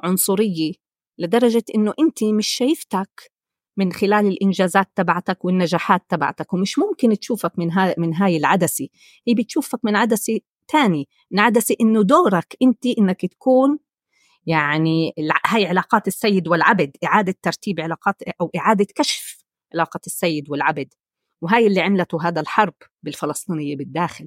[0.00, 0.72] عنصرية
[1.18, 3.31] لدرجة إنه أنت مش شايفتك
[3.76, 6.52] من خلال الإنجازات تبعتك والنجاحات تبعتك.
[6.52, 8.88] ومش ممكن تشوفك من هاي من هاي العدسة.
[9.28, 11.08] هي بتشوفك من عدسة تاني.
[11.30, 13.78] من عدسة إنه دورك أنت إنك تكون
[14.46, 15.12] يعني
[15.46, 16.96] هاي علاقات السيد والعبد.
[17.04, 20.94] إعادة ترتيب علاقات أو إعادة كشف علاقة السيد والعبد.
[21.42, 24.26] وهاي اللي عملته هذا الحرب بالفلسطينية بالداخل.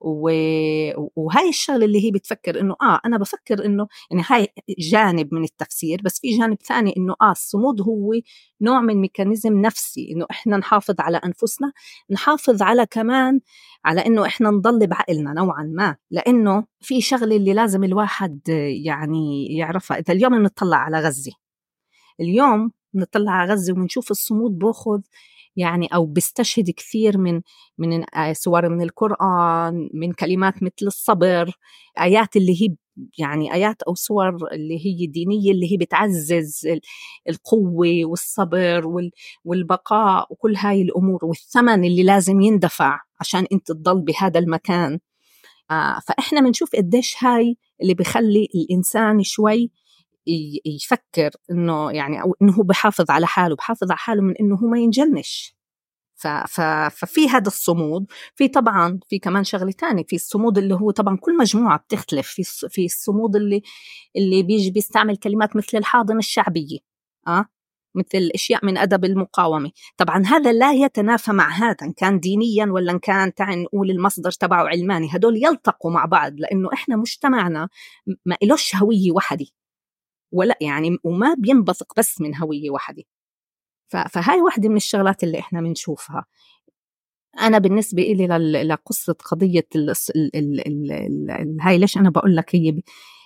[0.00, 6.00] وهاي الشغلة اللي هي بتفكر إنه آه أنا بفكر إنه يعني هاي جانب من التفسير
[6.04, 8.12] بس في جانب ثاني إنه آه الصمود هو
[8.60, 11.72] نوع من ميكانيزم نفسي إنه إحنا نحافظ على أنفسنا
[12.10, 13.40] نحافظ على كمان
[13.84, 18.40] على إنه إحنا نضل بعقلنا نوعا ما لإنه في شغلة اللي لازم الواحد
[18.84, 21.32] يعني يعرفها إذا اليوم بنطلع على غزة
[22.20, 25.00] اليوم بنطلع على غزة وبنشوف الصمود بأخذ
[25.58, 27.40] يعني أو بيستشهد كثير من
[27.78, 31.58] من سور من القرآن من كلمات مثل الصبر
[32.00, 32.76] آيات اللي هي
[33.18, 36.68] يعني آيات أو سور اللي هي دينية اللي هي بتعزز
[37.28, 39.10] القوة والصبر
[39.44, 44.98] والبقاء وكل هاي الأمور والثمن اللي لازم يندفع عشان أنت تضل بهذا المكان.
[45.70, 49.70] آه، فإحنا بنشوف قديش هاي اللي بخلي الإنسان شوي
[50.64, 54.66] يفكر إنه يعني أو إنه هو بحافظ على حاله بحافظ على حاله من إنه هو
[54.68, 55.54] ما ينجنش.
[56.90, 58.06] ففي هذا الصمود.
[58.34, 62.28] في طبعا في كمان شغلة تانية في الصمود اللي هو طبعا كل مجموعة بتختلف.
[62.28, 63.62] في في الصمود اللي
[64.16, 66.78] اللي بيجي بيستعمل كلمات مثل الحاضنة الشعبية
[67.28, 67.46] آه؟
[67.94, 69.70] مثل أشياء من أدب المقاومة.
[69.96, 74.30] طبعا هذا لا يتنافى مع هذا إن كان دينيا ولا إن كان تعال نقول المصدر
[74.30, 75.08] تبعه علماني.
[75.12, 77.68] هدول يلتقوا مع بعض لأنه إحنا مجتمعنا
[78.26, 79.46] ما إلوش هوية وحدة.
[80.32, 83.02] ولا يعني وما بينبثق بس من هوية واحدة.
[83.88, 86.24] فهاي واحدة من الشغلات اللي إحنا بنشوفها
[87.40, 88.26] أنا بالنسبة إلي
[88.64, 92.82] لقصة قضية ال ال ال ال ال هاي ليش أنا بقول لك هي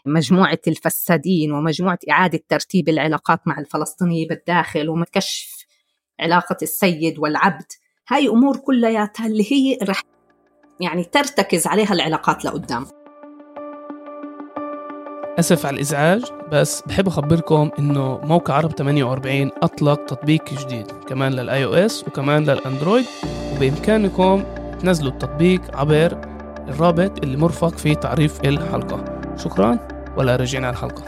[0.06, 5.66] مجموعة الفسادين ومجموعة إعادة ترتيب العلاقات مع الفلسطينية بالداخل وكشف
[6.20, 7.66] علاقة السيد والعبد.
[8.08, 10.02] هاي أمور كلياتها اللي هي رح
[10.80, 12.86] يعني ترتكز عليها العلاقات لقدام.
[15.38, 21.64] أسف على الإزعاج بس بحب أخبركم إنه موقع عرب 48 أطلق تطبيق جديد كمان للآي
[21.64, 23.04] أو إس وكمان للأندرويد
[23.56, 24.44] وبإمكانكم
[24.80, 26.20] تنزلوا التطبيق عبر
[26.68, 29.20] الرابط اللي مرفق في تعريف الحلقة.
[29.36, 29.78] شكرا
[30.16, 31.04] ولا رجعنا على الحلقة.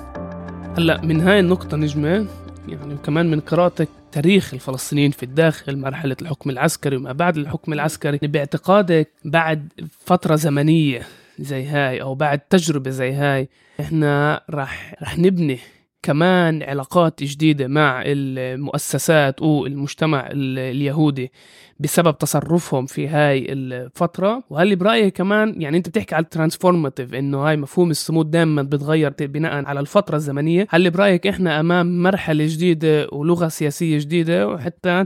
[0.79, 2.27] هلأ من هاي النقطة نجمة
[2.69, 8.19] يعني وكمان من قراءتك تاريخ الفلسطينيين في الداخل مرحلة الحكم العسكري وما بعد الحكم العسكري
[8.23, 9.69] باعتقادك بعد
[10.07, 11.03] فترة زمنية
[11.39, 13.49] زي هاي أو بعد تجربة زي هاي
[13.81, 15.59] إحنا راح راح نبني
[16.03, 21.33] كمان علاقات جديدة مع المؤسسات والمجتمع اليهودي
[21.81, 24.43] بسبب تصرفهم في هاي الفترة.
[24.51, 29.13] وهل برأيي كمان يعني أنت بتحكي على ال transformative إنه هاي مفهوم الصمود دائما بتغير
[29.21, 35.05] بناء على الفترة الزمنية؟ هل برأيك إحنا أمام مرحلة جديدة ولغة سياسية جديدة وحتى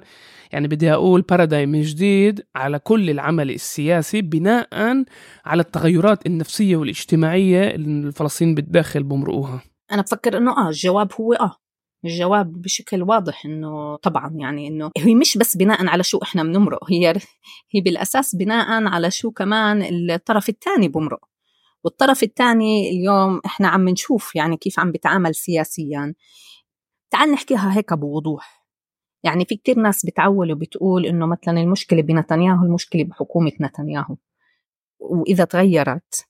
[0.53, 5.05] يعني بدي أقول بارادايم جديد على كل العمل السياسي بناء
[5.45, 9.63] على التغيرات النفسية والاجتماعية اللي الفلسطينيين بالداخل بمرقوها.
[9.93, 11.57] أنا بفكر إنه آه الجواب هو آه.
[12.05, 16.91] الجواب بشكل واضح إنه طبعا يعني إنه هي مش بس بناء على شو إحنا بنمرق
[16.91, 17.15] هي
[17.75, 21.21] هي بالأساس بناء على شو كمان الطرف الثاني بمرق.
[21.85, 26.15] والطرف الثاني اليوم إحنا عم نشوف يعني كيف عم بيتعامل سياسيا.
[27.11, 28.58] تعال نحكيها هيك بوضوح.
[29.25, 34.17] يعني في كتير ناس بتعول وبتقول إنه مثلا المشكلة بنتنياهو المشكلة بحكومة نتنياهو.
[34.99, 36.27] وإذا تغيرت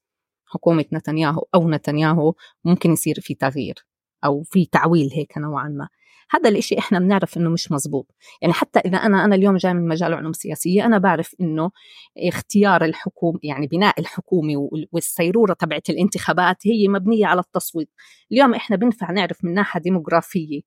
[0.46, 3.86] حكومة نتنياهو أو نتنياهو ممكن يصير في تغيير
[4.24, 5.88] أو في تعويل هيك نوعا ما.
[6.30, 8.14] هذا الإشي إحنا بنعرف إنه مش مزبوط.
[8.42, 11.70] يعني حتى إذا أنا أنا اليوم جاي من مجال العلوم السياسية أنا بعرف إنه
[12.18, 17.90] اختيار الحكومة يعني بناء الحكومة والسيرورة تبعت الانتخابات هي مبنية على التصويت.
[18.32, 20.60] اليوم إحنا بنفع نعرف من ناحية ديموغرافية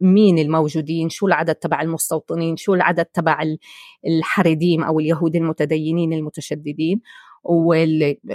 [0.00, 3.42] مين الموجودين؟ شو العدد تبع المستوطنين؟ شو العدد تبع
[4.06, 7.00] الحريديم أو اليهود المتدينين المتشددين؟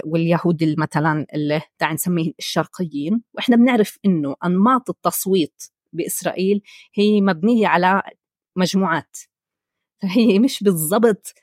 [0.04, 3.22] واليهود مثلا اللي تعال نسميه الشرقيين.
[3.34, 6.62] وإحنا بنعرف إنه أنماط التصويت بإسرائيل
[6.94, 8.02] هي مبنية على
[8.56, 9.16] مجموعات.
[10.02, 11.34] فهي مش بالضبط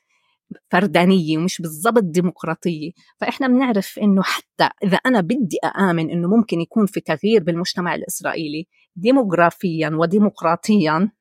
[0.72, 2.92] فردانية ومش بالضبط ديمقراطية.
[3.18, 8.68] فإحنا بنعرف إنه حتى إذا أنا بدي أآمن إنه ممكن يكون في تغيير بالمجتمع الإسرائيلي
[9.00, 11.12] ديموغرافيا وديمقراطيا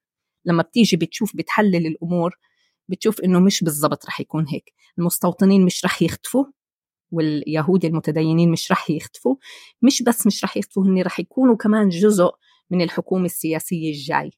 [0.45, 2.39] لما بتيجي بتشوف بتحلل الأمور
[2.89, 4.73] بتشوف إنه مش بالضبط رح يكون هيك.
[4.99, 6.45] المستوطنين مش رح يختفوا
[7.13, 9.37] واليهود المتدينين مش رح يختفوا.
[9.83, 12.31] مش بس مش رح يختفوا هن رح يكونوا كمان جزء
[12.71, 14.31] من الحكومة السياسية الجاي.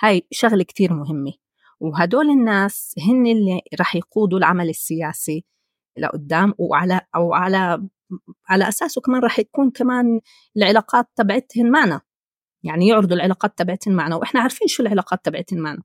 [0.00, 1.32] هاي شغلة كتير مهمة.
[1.80, 5.44] وهدول الناس هن اللي رح يقودوا العمل السياسي
[5.98, 7.88] لقدام وعلى أو على
[8.48, 10.20] على أساسه كمان رح يكون كمان
[10.56, 12.00] العلاقات تبعتهن معنا.
[12.62, 15.82] يعني يعرضوا العلاقات تبعتهن معنا وإحنا عارفين شو العلاقات تبعتهن معنا.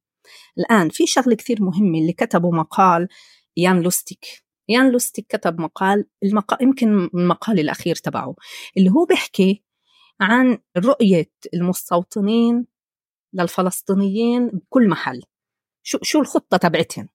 [0.57, 3.07] الآن في شغلة كثير مهمة اللي كتبوا مقال
[3.57, 4.25] يان لوستيك.
[4.69, 8.35] يان لوستيك كتب مقال المقال يمكن المقال الأخير تبعه
[8.77, 9.63] اللي هو بيحكي
[10.21, 12.65] عن رؤية المستوطنين
[13.33, 15.21] للفلسطينيين بكل محل.
[15.83, 17.09] شو شو الخطة تبعتهم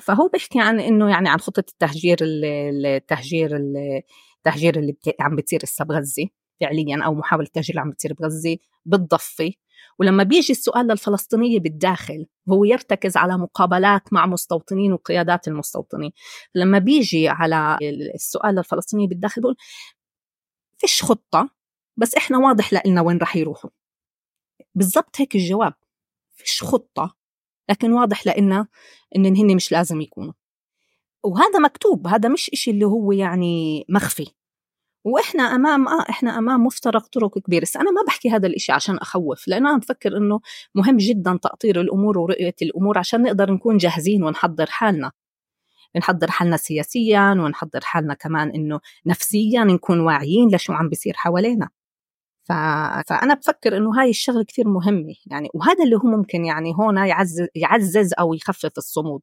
[0.00, 6.28] فهو بيحكي عن إنه يعني عن خطة التهجير التهجير التهجير اللي عم بتصير هسه بغزة
[6.60, 9.52] فعليا أو محاولة التهجير اللي عم بتصير بغزة بالضفة
[9.98, 16.10] ولما بيجي السؤال للفلسطينية بالداخل هو يرتكز على مقابلات مع مستوطنين وقيادات المستوطنين.
[16.54, 17.78] لما بيجي على
[18.14, 19.56] السؤال للفلسطينية بالداخل بقول
[20.78, 21.50] فيش خطة
[21.96, 23.70] بس إحنا واضح لنا وين رح يروحوا.
[24.74, 25.74] بالضبط هيك الجواب
[26.34, 27.16] فيش خطة
[27.70, 28.66] لكن واضح لنا
[29.16, 30.32] إن هن مش لازم يكونوا.
[31.24, 34.26] وهذا مكتوب هذا مش إشي اللي هو يعني مخفي.
[35.04, 38.96] وإحنا أمام آه إحنا أمام مفترق طرق كبير بس أنا ما بحكي هذا الإشي عشان
[38.98, 40.40] أخوف لأنه أنا بفكر إنه
[40.74, 45.12] مهم جدا تأطير الأمور ورؤية الأمور عشان نقدر نكون جاهزين ونحضر حالنا.
[45.96, 51.68] نحضر حالنا سياسيا ونحضر حالنا كمان إنه نفسيا نكون واعيين لشو عم بيصير حوالينا.
[52.44, 52.52] ف...
[53.08, 55.14] فأنا بفكر إنه هاي الشغلة كثير مهمة.
[55.26, 59.20] يعني وهذا اللي هو ممكن يعني هون يعزز يعزز أو يخفف الصمود.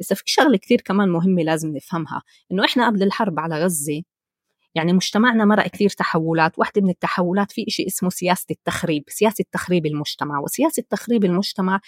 [0.00, 2.22] بس في شغلة كثير كمان مهمة لازم نفهمها.
[2.52, 4.02] إنه إحنا قبل الحرب على غزة
[4.74, 6.58] يعني مجتمعنا مرق كثير تحولات.
[6.58, 10.40] واحدة من التحولات في شيء اسمه سياسة التخريب سياسة تخريب المجتمع.
[10.40, 11.80] وسياسة تخريب المجتمع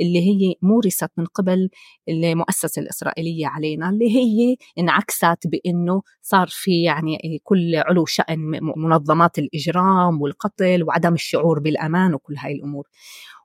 [0.00, 1.70] اللي هي مورست من قبل
[2.08, 8.38] المؤسسة الإسرائيلية علينا اللي هي انعكست بأنه صار في يعني كل علو شأن
[8.76, 12.88] منظمات الإجرام والقتل وعدم الشعور بالأمان وكل هاي الأمور.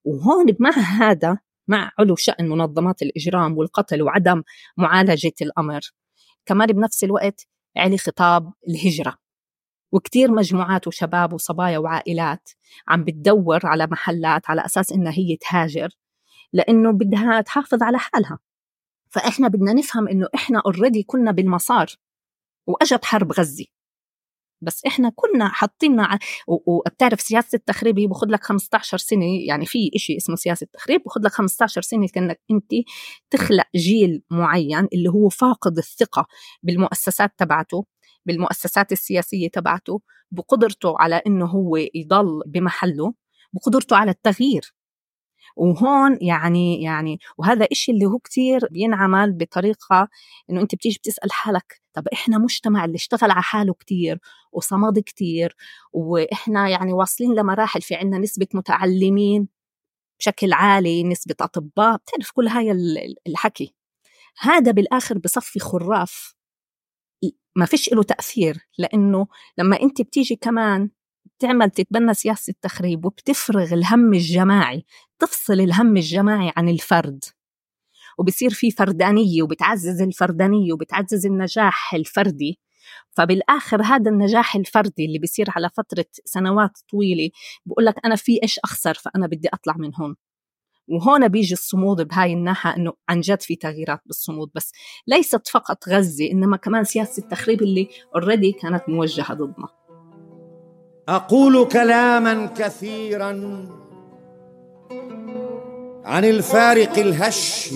[0.04, 4.43] وهون مع هذا مع علو شأن منظمات الإجرام والقتل وعدم
[4.78, 5.80] معالجة الأمر
[6.45, 9.17] كمان بنفس الوقت علي خطاب الهجرة.
[9.91, 12.49] وكتير مجموعات وشباب وصبايا وعائلات
[12.88, 15.89] عم بتدور على محلات على أساس إنها هي تهاجر
[16.53, 18.39] لأنه بدها تحافظ على حالها.
[19.10, 21.88] فإحنا بدنا نفهم إنه إحنا اوريدي كنا بالمسار
[22.67, 23.65] وأجت حرب غزة.
[24.62, 30.17] بس إحنا كنا حاطيننا وبتعرف سياسة التخريب هي باخذ لك 15 سنة يعني في شيء
[30.17, 32.72] اسمه سياسة التخريب باخذ لك 15 سنة كأنك أنت
[33.32, 36.26] تخلق جيل معين اللي هو فاقد الثقة
[36.63, 37.86] بالمؤسسات تبعته
[38.26, 43.13] بالمؤسسات السياسية تبعته بقدرته على إنه هو يضل بمحله
[43.54, 44.74] بقدرته على التغيير.
[45.55, 50.09] وهون يعني يعني وهذا إشي اللي هو كتير بينعمل بطريقة
[50.49, 54.19] إنه أنت بتيجي بتسأل حالك طب إحنا مجتمع اللي اشتغل على حاله كتير
[54.51, 55.55] وصمد كتير
[55.93, 59.47] وإحنا يعني واصلين لمراحل في عنا نسبة متعلمين
[60.19, 62.71] بشكل عالي نسبة أطباء بتعرف كل هاي
[63.27, 63.75] الحكي.
[64.39, 66.35] هذا بالآخر بصفي خراف
[67.55, 70.89] ما فيش له تأثير لأنه لما أنت بتيجي كمان
[71.39, 74.86] بتعمل تتبنى سياسة التخريب وبتفرغ الهم الجماعي
[75.19, 77.23] تفصل الهم الجماعي عن الفرد.
[78.17, 82.60] وبصير في فردانية وبتعزز الفردانية وبتعزز النجاح الفردي.
[83.12, 87.30] فبالآخر هذا النجاح الفردي اللي بيصير على فترة سنوات طويلة
[87.65, 90.15] بقول لك أنا في إيش أخسر فأنا بدي أطلع من هون.
[90.88, 94.72] وهون بيجي الصمود بهاي الناحية إنه عن جد في تغييرات بالصمود بس
[95.07, 99.78] ليست فقط غزة إنما كمان سياسة التخريب اللي already كانت موجهة ضدنا.
[101.10, 103.32] أقول كلاما كثيرا
[106.05, 107.74] عن الفارق الهش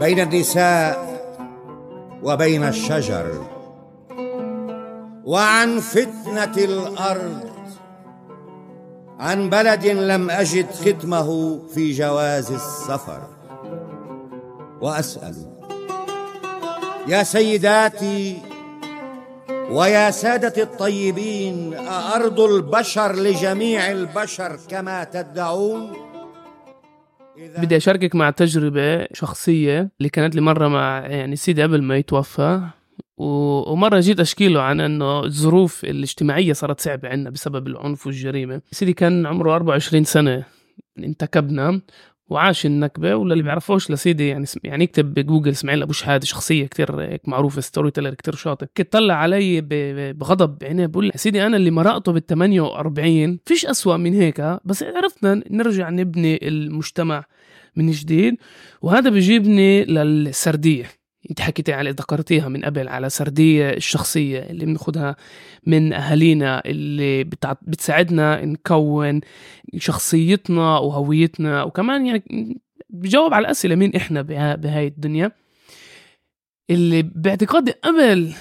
[0.00, 1.08] بين النساء
[2.22, 3.46] وبين الشجر
[5.24, 7.50] وعن فتنة الأرض.
[9.18, 13.22] عن بلد لم أجد ختمه في جواز السفر.
[14.80, 15.34] وأسأل
[17.08, 18.47] يا سيداتي
[19.70, 25.92] ويا سادة الطيبين أأرض البشر لجميع البشر كما تدعون؟
[27.36, 32.60] بدي أشاركك مع تجربة شخصية اللي كانت لي مرة مع يعني سيدي قبل ما يتوفى.
[33.16, 38.60] ومرة جيت أشكي له عن أنه الظروف الاجتماعية صارت صعبة عنا بسبب العنف والجريمة.
[38.70, 40.44] سيدي كان عمره 24 سنة
[40.98, 41.80] انتكبنا.
[42.28, 47.28] وعاش النكبة وللي بيعرفوش لسيدي يعني يعني يكتب بجوجل إسماعيل أبو شحادة شخصية كتير هيك
[47.28, 48.66] معروفة story teller كتير شاطر.
[48.76, 49.60] كنت طلع علي
[50.12, 55.42] بغضب بعينيه بقول سيدي أنا اللي مرقته بال 48 فيش أسوأ من هيك بس عرفنا
[55.50, 57.24] نرجع نبني المجتمع
[57.76, 58.36] من جديد
[58.82, 60.97] وهذا بيجيبني للسردية.
[61.30, 65.16] انت حكيتي على ذكرتيها من قبل على سردية الشخصية اللي بناخدها
[65.66, 67.24] من أهالينا اللي
[67.62, 69.20] بتساعدنا نكون
[69.76, 72.60] شخصيتنا وهويتنا وكمان يعني
[72.90, 74.22] بجاوب على الأسئلة مين إحنا
[74.54, 75.32] بهاي الدنيا.
[76.70, 78.32] اللي باعتقادي قبل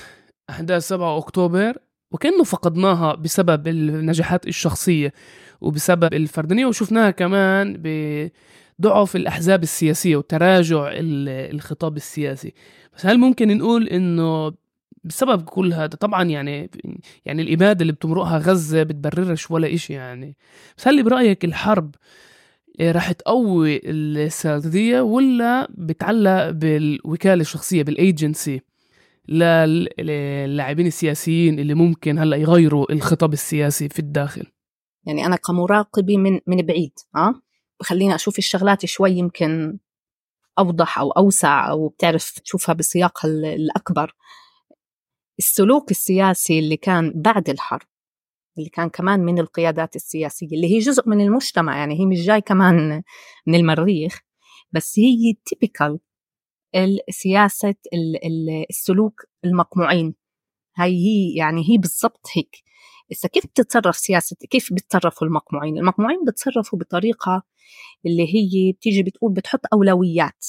[0.49, 1.77] أحداث 7 أكتوبر
[2.11, 5.13] وكأنه فقدناها بسبب النجاحات الشخصية
[5.61, 7.87] وبسبب الفردانية وشفناها كمان ب
[8.81, 12.53] ضعف الأحزاب السياسية وتراجع الخطاب السياسي.
[12.95, 14.53] بس هل ممكن نقول إنه
[15.03, 16.69] بسبب كل هذا طبعا يعني
[17.25, 20.35] يعني الإبادة اللي بتمرقها غزة بتبررش ولا إشي يعني.
[20.77, 21.95] بس هل برأيك الحرب
[22.81, 28.61] راح تقوي السردية ولا بتعلق بالوكالة الشخصية بالايجنسي
[29.29, 34.43] للاعبين السياسيين اللي ممكن هلأ يغيروا الخطاب السياسي في الداخل؟
[35.05, 37.41] يعني أنا كمراقبة من من بعيد آه
[37.79, 39.77] بخليني أشوف الشغلات شوي يمكن
[40.59, 44.15] أوضح أو أوسع أو بتعرف تشوفها بسياقها الأكبر.
[45.39, 47.87] السلوك السياسي اللي كان بعد الحرب
[48.57, 52.41] اللي كان كمان من القيادات السياسية اللي هي جزء من المجتمع يعني هي مش جاي
[52.41, 53.03] كمان
[53.47, 54.19] من المريخ
[54.71, 55.99] بس هي تيبيكال
[57.09, 57.75] سياسة
[58.69, 60.15] السلوك المقموعين.
[60.77, 62.63] هاي هي يعني هي بالضبط هيك.
[63.11, 67.43] إذا كيف بتتصرف سياسة كيف بيتصرفوا المقموعين؟ المقموعين بتصرفوا بطريقة
[68.05, 70.45] اللي هي بتيجي بتقول بتحط أولويات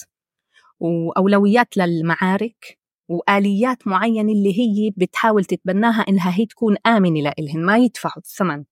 [0.81, 2.79] وأولويات للمعارك
[3.09, 8.65] وآليات معينة اللي هي بتحاول تتبناها إنها هي تكون آمنة لإلهن ما يدفعوا الثمن.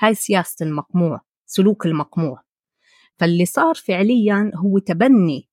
[0.00, 2.42] هاي سياسة المقموع سلوك المقموع.
[3.18, 5.48] فاللي صار فعليا هو تبني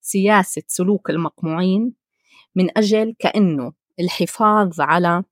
[0.00, 1.94] سياسة سلوك المقموعين
[2.54, 5.24] من أجل كأنه الحفاظ على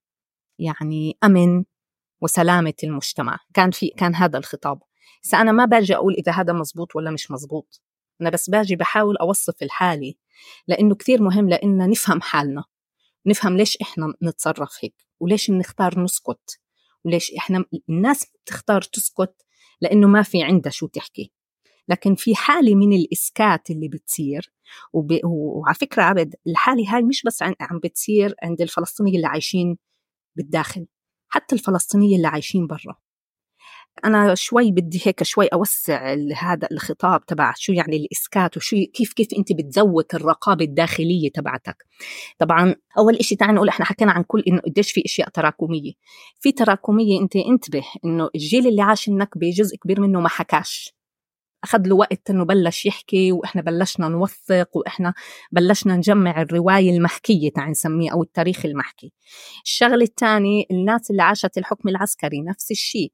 [0.58, 1.64] يعني أمن
[2.20, 3.38] وسلامة المجتمع.
[3.54, 4.82] كان في كان هذا الخطاب.
[5.22, 7.82] بس أنا ما باجي أقول إذا هذا مزبوط ولا مش مزبوط.
[8.20, 10.14] أنا بس باجي بحاول أوصف الحالة
[10.68, 12.64] لأنه كثير مهم لأننا نفهم حالنا.
[13.26, 16.60] نفهم ليش إحنا نتصرف هيك وليش بنختار نسكت
[17.04, 19.46] وليش إحنا الناس بتختار تسكت
[19.80, 21.32] لأنه ما في عندها شو تحكي.
[21.88, 24.52] لكن في حالة من الإسكات اللي بتصير
[24.92, 25.20] وب...
[25.24, 29.78] وعلى فكرة عبد الحالة هاي مش بس عم بتصير عند الفلسطينيين اللي عايشين
[30.36, 30.86] بالداخل
[31.28, 32.96] حتى الفلسطينية اللي عايشين برا.
[34.04, 39.28] أنا شوي بدي هيك شوي أوسع هذا الخطاب تبع شو يعني الإسكات وشو كيف كيف
[39.38, 41.86] أنت بتزود الرقابة الداخلية تبعتك.
[42.38, 45.92] طبعا أول إشي تعال نقول إحنا حكينا عن كل إنه قديش في أشياء تراكمية.
[46.40, 50.95] في تراكمية أنت انتبه إنه الجيل اللي عاش النكبة جزء كبير منه ما حكاش.
[51.64, 55.14] أخذ له وقت إنه بلش يحكي وإحنا بلشنا نوثق وإحنا
[55.52, 59.12] بلشنا نجمع الرواية المحكية تعال نسميه أو التاريخ المحكي.
[59.64, 63.12] الشغلة الثانية الناس اللي عاشت الحكم العسكري نفس الشيء.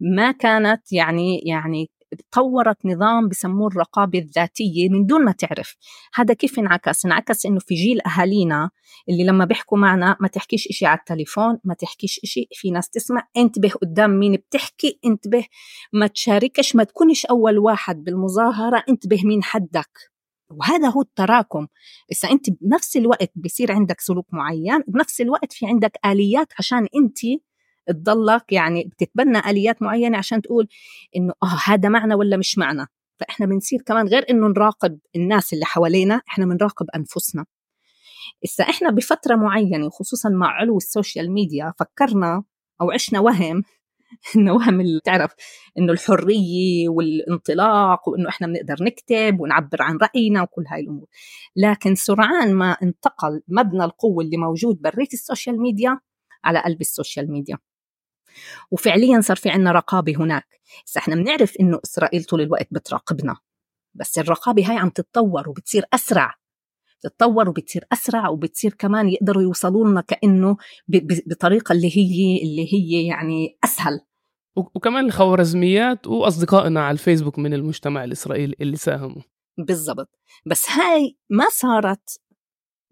[0.00, 1.90] ما كانت يعني يعني
[2.32, 5.76] طورت نظام بسموه الرقابة الذاتية من دون ما تعرف.
[6.14, 8.70] هذا كيف انعكس؟ انعكس إنه في جيل أهالينا
[9.08, 13.28] اللي لما بيحكوا معنا ما تحكيش إشي على التليفون ما تحكيش إشي في ناس تسمع
[13.36, 15.44] انتبه قدام مين بتحكي انتبه
[15.92, 20.14] ما تشاركش ما تكونش أول واحد بالمظاهرة انتبه مين حدك.
[20.50, 21.66] وهذا هو التراكم.
[22.12, 27.18] إذا أنت بنفس الوقت بصير عندك سلوك معين بنفس الوقت في عندك آليات عشان أنت
[27.88, 30.68] تضلك يعني بتتبنى آليات معينة عشان تقول
[31.16, 32.88] إنه آه هذا معنا ولا مش معنا؟
[33.20, 37.44] فإحنا بنصير كمان غير إنه نراقب الناس اللي حوالينا إحنا بنراقب أنفسنا.
[38.44, 42.44] إذا إحنا بفترة معينة وخصوصا مع علو ال social media فكرنا
[42.80, 43.62] أو عشنا وهم
[44.36, 45.34] إنه وهم اللي تعرف
[45.78, 51.06] إنه الحرية والانطلاق وإنه إحنا بنقدر نكتب ونعبر عن رأينا وكل هاي الأمور.
[51.56, 56.00] لكن سرعان ما انتقل مبنى القوة اللي موجود بريت ال social media
[56.44, 57.58] على قلب ال social media.
[58.70, 60.46] وفعليا صار في عنا رقابة هناك.
[60.86, 63.36] بس إحنا بنعرف إنه إسرائيل طول الوقت بتراقبنا.
[63.94, 66.34] بس الرقابة هاي عم تتطور وبتصير أسرع.
[67.00, 70.56] بتتطور وبتصير أسرع وبتصير كمان يقدروا يوصلوا لنا كأنه
[71.26, 74.00] بطريقة اللي هي اللي هي يعني أسهل.
[74.56, 79.22] وكمان الخوارزميات وأصدقائنا على الفيسبوك من المجتمع الإسرائيلي اللي ساهموا.
[79.58, 80.18] بالضبط.
[80.46, 82.20] بس هاي ما صارت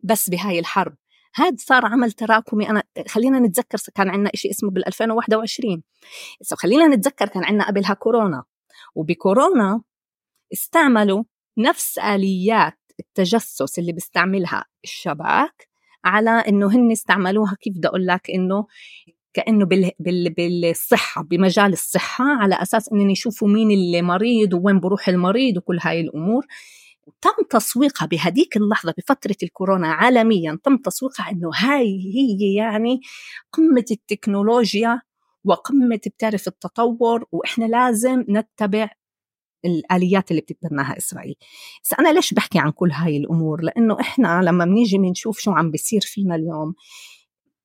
[0.05, 0.97] بس بهاي الحرب.
[1.35, 2.70] هذا صار عمل تراكمي.
[2.70, 5.83] أنا خلينا نتذكر كان عندنا شيء اسمه بال 2021
[6.55, 8.45] خلينا نتذكر كان عندنا قبلها كورونا.
[8.95, 9.83] وبكورونا
[10.53, 11.24] استعملوا
[11.59, 15.68] نفس آليات التجسس اللي بيستعملها الشباك
[16.05, 17.57] على إنه هن استعملوها.
[17.61, 18.66] كيف بدي أقول لك؟ إنه
[19.35, 19.91] كأنه بال...
[19.99, 20.30] بال...
[20.30, 26.01] بالصحة بمجال الصحة على أساس إنهم يشوفوا مين اللي مريض وين بروح المريض وكل هاي
[26.01, 26.47] الأمور.
[27.20, 33.00] تم تسويقها بهديك اللحظة بفترة الكورونا عالميا تم تسويقها أنه هاي هي يعني
[33.53, 35.00] قمة التكنولوجيا
[35.44, 38.90] وقمة بتعرف التطور وإحنا لازم نتبع
[39.64, 41.34] الآليات اللي بتتبناها إسرائيل.
[41.84, 45.70] بس أنا ليش بحكي عن كل هاي الأمور؟ لأنه إحنا لما بنيجي بنشوف شو عم
[45.70, 46.74] بيصير فينا اليوم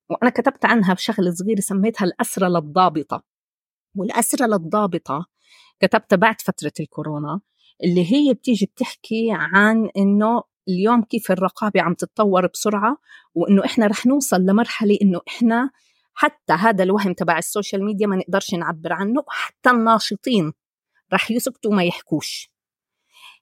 [0.09, 3.23] وأنا كتبت عنها بشغل صغير سميتها الأسرة للضابطة.
[3.95, 5.25] والأسرة للضابطة
[5.79, 7.41] كتبتها بعد فترة الكورونا
[7.83, 12.97] اللي هي بتيجي بتحكي عن إنه اليوم كيف الرقابة عم تتطور بسرعة
[13.35, 15.69] وإنه إحنا رح نوصل لمرحلة إنه إحنا
[16.13, 20.53] حتى هذا الوهم تبع ال social media ما نقدرش نعبر عنه حتى الناشطين
[21.13, 22.51] رح يسكتوا ما يحكوش.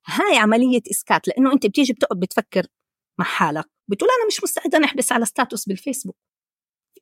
[0.06, 2.68] هاي عملية إسكات لأنه أنت بتيجي بتقعد بتفكر
[3.20, 6.18] مع حالك بتقول أنا مش مستعدة نحبس على status بالفيسبوك.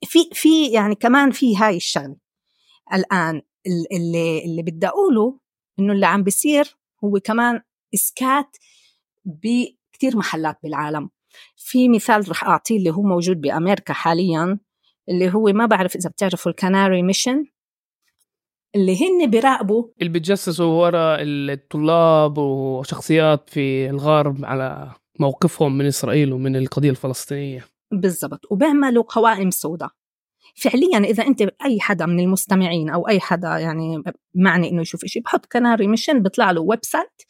[0.05, 2.15] في في يعني كمان في هاي الشغلة.
[2.93, 3.41] الآن
[3.91, 5.39] اللي اللي بدي أقوله
[5.79, 7.61] إنه اللي عم بيصير هو كمان
[7.93, 8.57] إسكات
[9.25, 11.09] بكثير محلات بالعالم.
[11.55, 14.59] في مثال رح أعطيه اللي هو موجود بأمريكا حاليا
[15.09, 17.45] اللي هو ما بعرف إذا بتعرفوا الكناري ميشن.
[18.75, 26.55] اللي هن بيراقبوا اللي بتجسسوا ورا الطلاب وشخصيات في الغرب على موقفهم من إسرائيل ومن
[26.55, 27.65] القضية الفلسطينية.
[27.91, 28.39] بالضبط.
[28.51, 29.89] وبيعملوا قوائم سوداء.
[30.53, 34.03] فعليا إذا أنت اي حدا من المستمعين أو أي حدا يعني
[34.35, 37.21] معنيّ إنه يشوف شيء بحط كناري ميشن بيطلع له website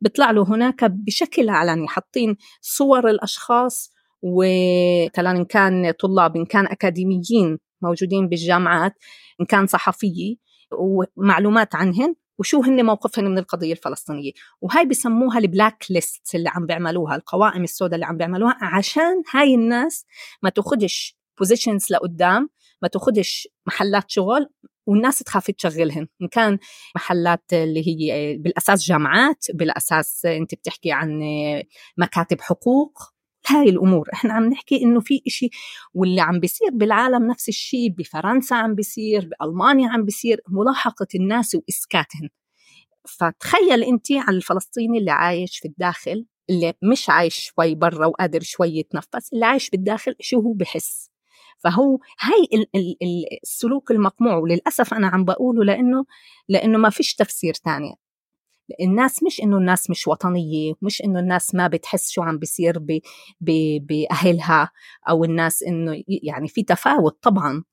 [0.00, 7.58] بيطلع له هناك بشكل علني حاطين صور الأشخاص ومثلا إن كان طلاب إن كان أكاديميين
[7.82, 8.94] موجودين بالجامعات
[9.40, 10.38] إن كان صحفيين
[10.72, 14.32] ومعلومات عنهن وشو هن موقفهن من القضية الفلسطينية.
[14.60, 19.54] وهاي بسموها ال black list اللي عم بيعملوها القوائم السوداء اللي عم بيعملوها عشان هاي
[19.54, 20.06] الناس
[20.42, 22.48] ما تاخدش positions لقدام
[22.82, 24.48] ما تاخدش محلات شغل
[24.86, 26.06] والناس تخاف تشغلهن.
[26.22, 26.58] إن كان
[26.96, 31.20] محلات اللي هي بالأساس جامعات بالأساس أنت بتحكي عن
[31.98, 32.98] مكاتب حقوق
[33.48, 34.08] هاي الأمور.
[34.12, 35.50] إحنا عم نحكي إنه في إشي
[35.94, 42.28] واللي عم بيصير بالعالم نفس الشيء بفرنسا عم بيصير بألمانيا عم بيصير ملاحقة الناس واسكاتهم
[43.08, 48.68] فتخيل أنت على الفلسطيني اللي عايش في الداخل اللي مش عايش شوي برا وقادر شوي
[48.68, 51.11] يتنفس اللي عايش بالداخل شو هو بحس؟
[51.64, 52.66] فهو هاي
[53.42, 56.04] السلوك المقموع وللأسف أنا عم بقوله لأنه
[56.48, 57.94] لأنه ما فيش تفسير ثاني
[58.80, 62.78] الناس مش إنه الناس مش وطنية مش إنه الناس ما بتحس شو عم بيصير
[63.80, 64.70] بأهلها
[65.08, 67.64] أو الناس إنه يعني في تفاوت طبعا.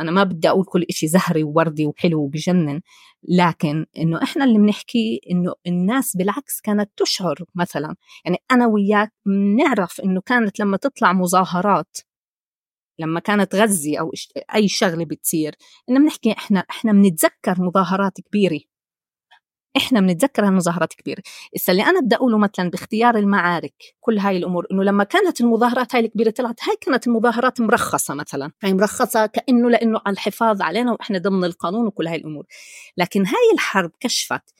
[0.00, 2.80] أنا ما بدي أقول كل إشي زهري ووردي وحلو وبجنن
[3.28, 7.96] لكن إنه إحنا اللي بنحكي إنه الناس بالعكس كانت تشعر مثلا.
[8.24, 11.96] يعني أنا وياك بنعرف إنه كانت لما تطلع مظاهرات
[12.98, 14.12] لما كانت غزة أو
[14.54, 15.54] أي شغلة بتصير
[15.88, 18.60] إنه بنحكي إحنا إحنا بنتذكر مظاهرات كبيرة.
[19.76, 21.22] إحنا بنتذكر هالمظاهرات كبيرة.
[21.56, 25.94] هسه اللي أنا بدي أقوله مثلا باختيار المعارك كل هاي الأمور إنه لما كانت المظاهرات
[25.94, 28.52] هاي الكبيرة طلعت هاي كانت المظاهرات مرخصة مثلا.
[28.62, 32.46] هاي مرخصة كأنه لأنه على الحفاظ علينا وإحنا ضمن القانون وكل هاي الأمور.
[32.96, 34.54] لكن هاي الحرب كشفت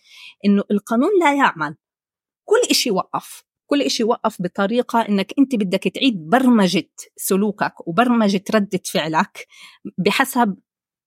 [0.44, 1.76] إنه القانون لا يعمل.
[2.44, 3.44] كل شيء وقف.
[3.74, 9.46] كل شيء وقف بطريقة إنك أنت بدك تعيد برمجة سلوكك وبرمجة ردة فعلك
[9.98, 10.56] بحسب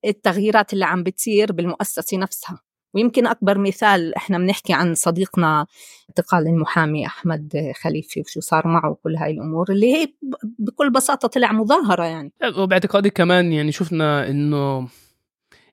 [0.06, 2.62] التغييرات اللي عم بتصير بالمؤسسة نفسها.
[2.94, 5.66] ويمكن أكبر مثال إحنا بنحكي عن صديقنا
[6.10, 10.14] انتقال المحامي أحمد خليفي وشو صار معه وكل هاي الأمور اللي هي
[10.60, 12.32] بكل بساطة طلع مظاهرة يعني.
[12.58, 14.88] وباعتقادي كمان يعني شفنا إنه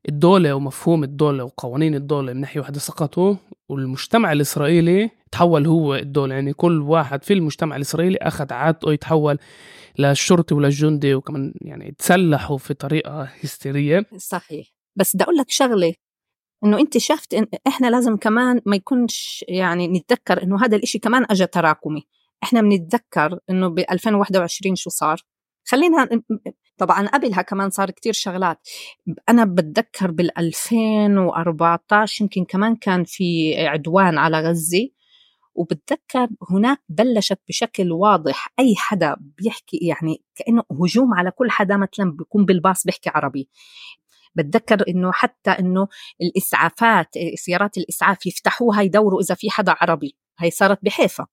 [0.08, 3.34] الدولة ومفهوم الدولة وقوانين الدولة من ناحية واحدة سقطوا
[3.68, 9.38] والمجتمع الإسرائيلي تحول هو الدولة يعني كل واحد في المجتمع الإسرائيلي أخذ عادته يتحول
[9.98, 14.06] للشرطي وللجندي وكمان يعني تسلحوا في طريقة هستيرية.
[14.16, 14.66] صحيح.
[14.96, 15.94] بس بدي أقول لك شغلة
[16.64, 21.26] إنه أنت شفت إن إحنا لازم كمان ما يكونش يعني نتذكر إنه هذا الإشي كمان
[21.30, 22.02] اجى تراكمي.
[22.42, 25.20] إحنا بنتذكر إنه ب 2021 شو صار.
[25.66, 26.08] خلينا
[26.78, 28.58] طبعا قبلها كمان صار كتير شغلات.
[29.28, 34.88] أنا بتذكر بال 2014 يمكن كمان كان في عدوان على غزة.
[35.54, 42.12] وبتذكر هناك بلشت بشكل واضح أي حدا بيحكي يعني كأنه هجوم على كل حدا مثلا
[42.12, 43.48] بيكون بالباص بيحكي عربي.
[44.34, 45.88] بتذكر إنه حتى إنه
[46.22, 50.16] الإسعافات سيارات الإسعاف يفتحوها يدوروا إذا في حدا عربي.
[50.38, 51.26] هي صارت بحيفا.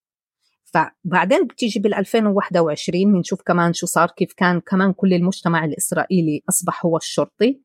[0.74, 6.86] فبعدين بتيجي بال 2021 بنشوف كمان شو صار كيف كان كمان كل المجتمع الإسرائيلي أصبح
[6.86, 7.62] هو الشرطي.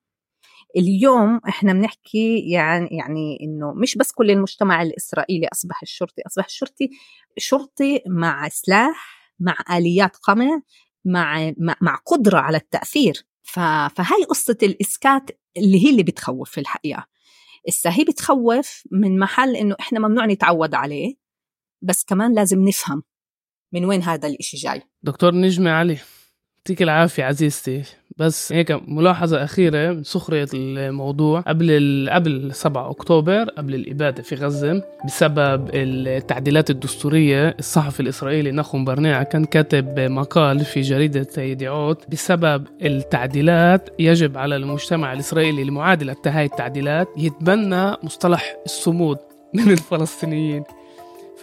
[0.77, 6.91] اليوم إحنا بنحكي يعني يعني إنه مش بس كل المجتمع الإسرائيلي أصبح الشرطي أصبح الشرطي
[7.39, 10.61] شرطي مع سلاح مع آليات قمع
[11.05, 13.27] مع مع قدرة على التأثير.
[13.43, 17.07] فهي قصة الإسكات اللي هي اللي بتخوف في الحقيقة.
[17.69, 21.15] إسا هي بتخوف من محل إنه إحنا ممنوع نتعود عليه
[21.83, 23.03] بس كمان لازم نفهم
[23.73, 24.83] من وين هذا الإشي جاي.
[25.03, 25.99] دكتور نجمة علي.
[26.67, 27.83] يعطيك العافية عزيزتي.
[28.19, 31.41] بس هيك ملاحظة أخيرة من سخرية الموضوع.
[31.41, 39.23] قبل قبل 7 أكتوبر قبل الإبادة في غزة بسبب التعديلات الدستورية الصحفي الإسرائيلي نخوم برنيعة
[39.23, 47.09] كان كاتب مقال في جريدة يدعوت بسبب التعديلات يجب على المجتمع الإسرائيلي لمعادلة هاي التعديلات
[47.17, 49.19] يتبنى مصطلح الصمود
[49.55, 50.65] من الفلسطينيين.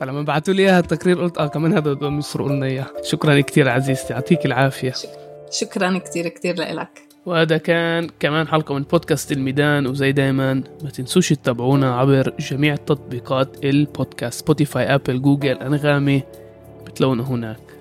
[0.04, 3.70] فلما بعثوا لي إياها التقرير قلت آه كمان هذا بدهم يسرقوا لنا اياه شكرا كثير
[3.70, 4.94] عزيزتي يعطيك العافية.
[5.52, 11.30] شكرا كثير كثير لك وهذا كان كمان حلقة من بودكاست الميدان وزي دايما ما تنسوش
[11.30, 16.24] تتابعونا عبر جميع تطبيقات البودكاست سبوتيفاي أبل جوجل أنغامي
[16.86, 17.73] بتلاقونا هناك.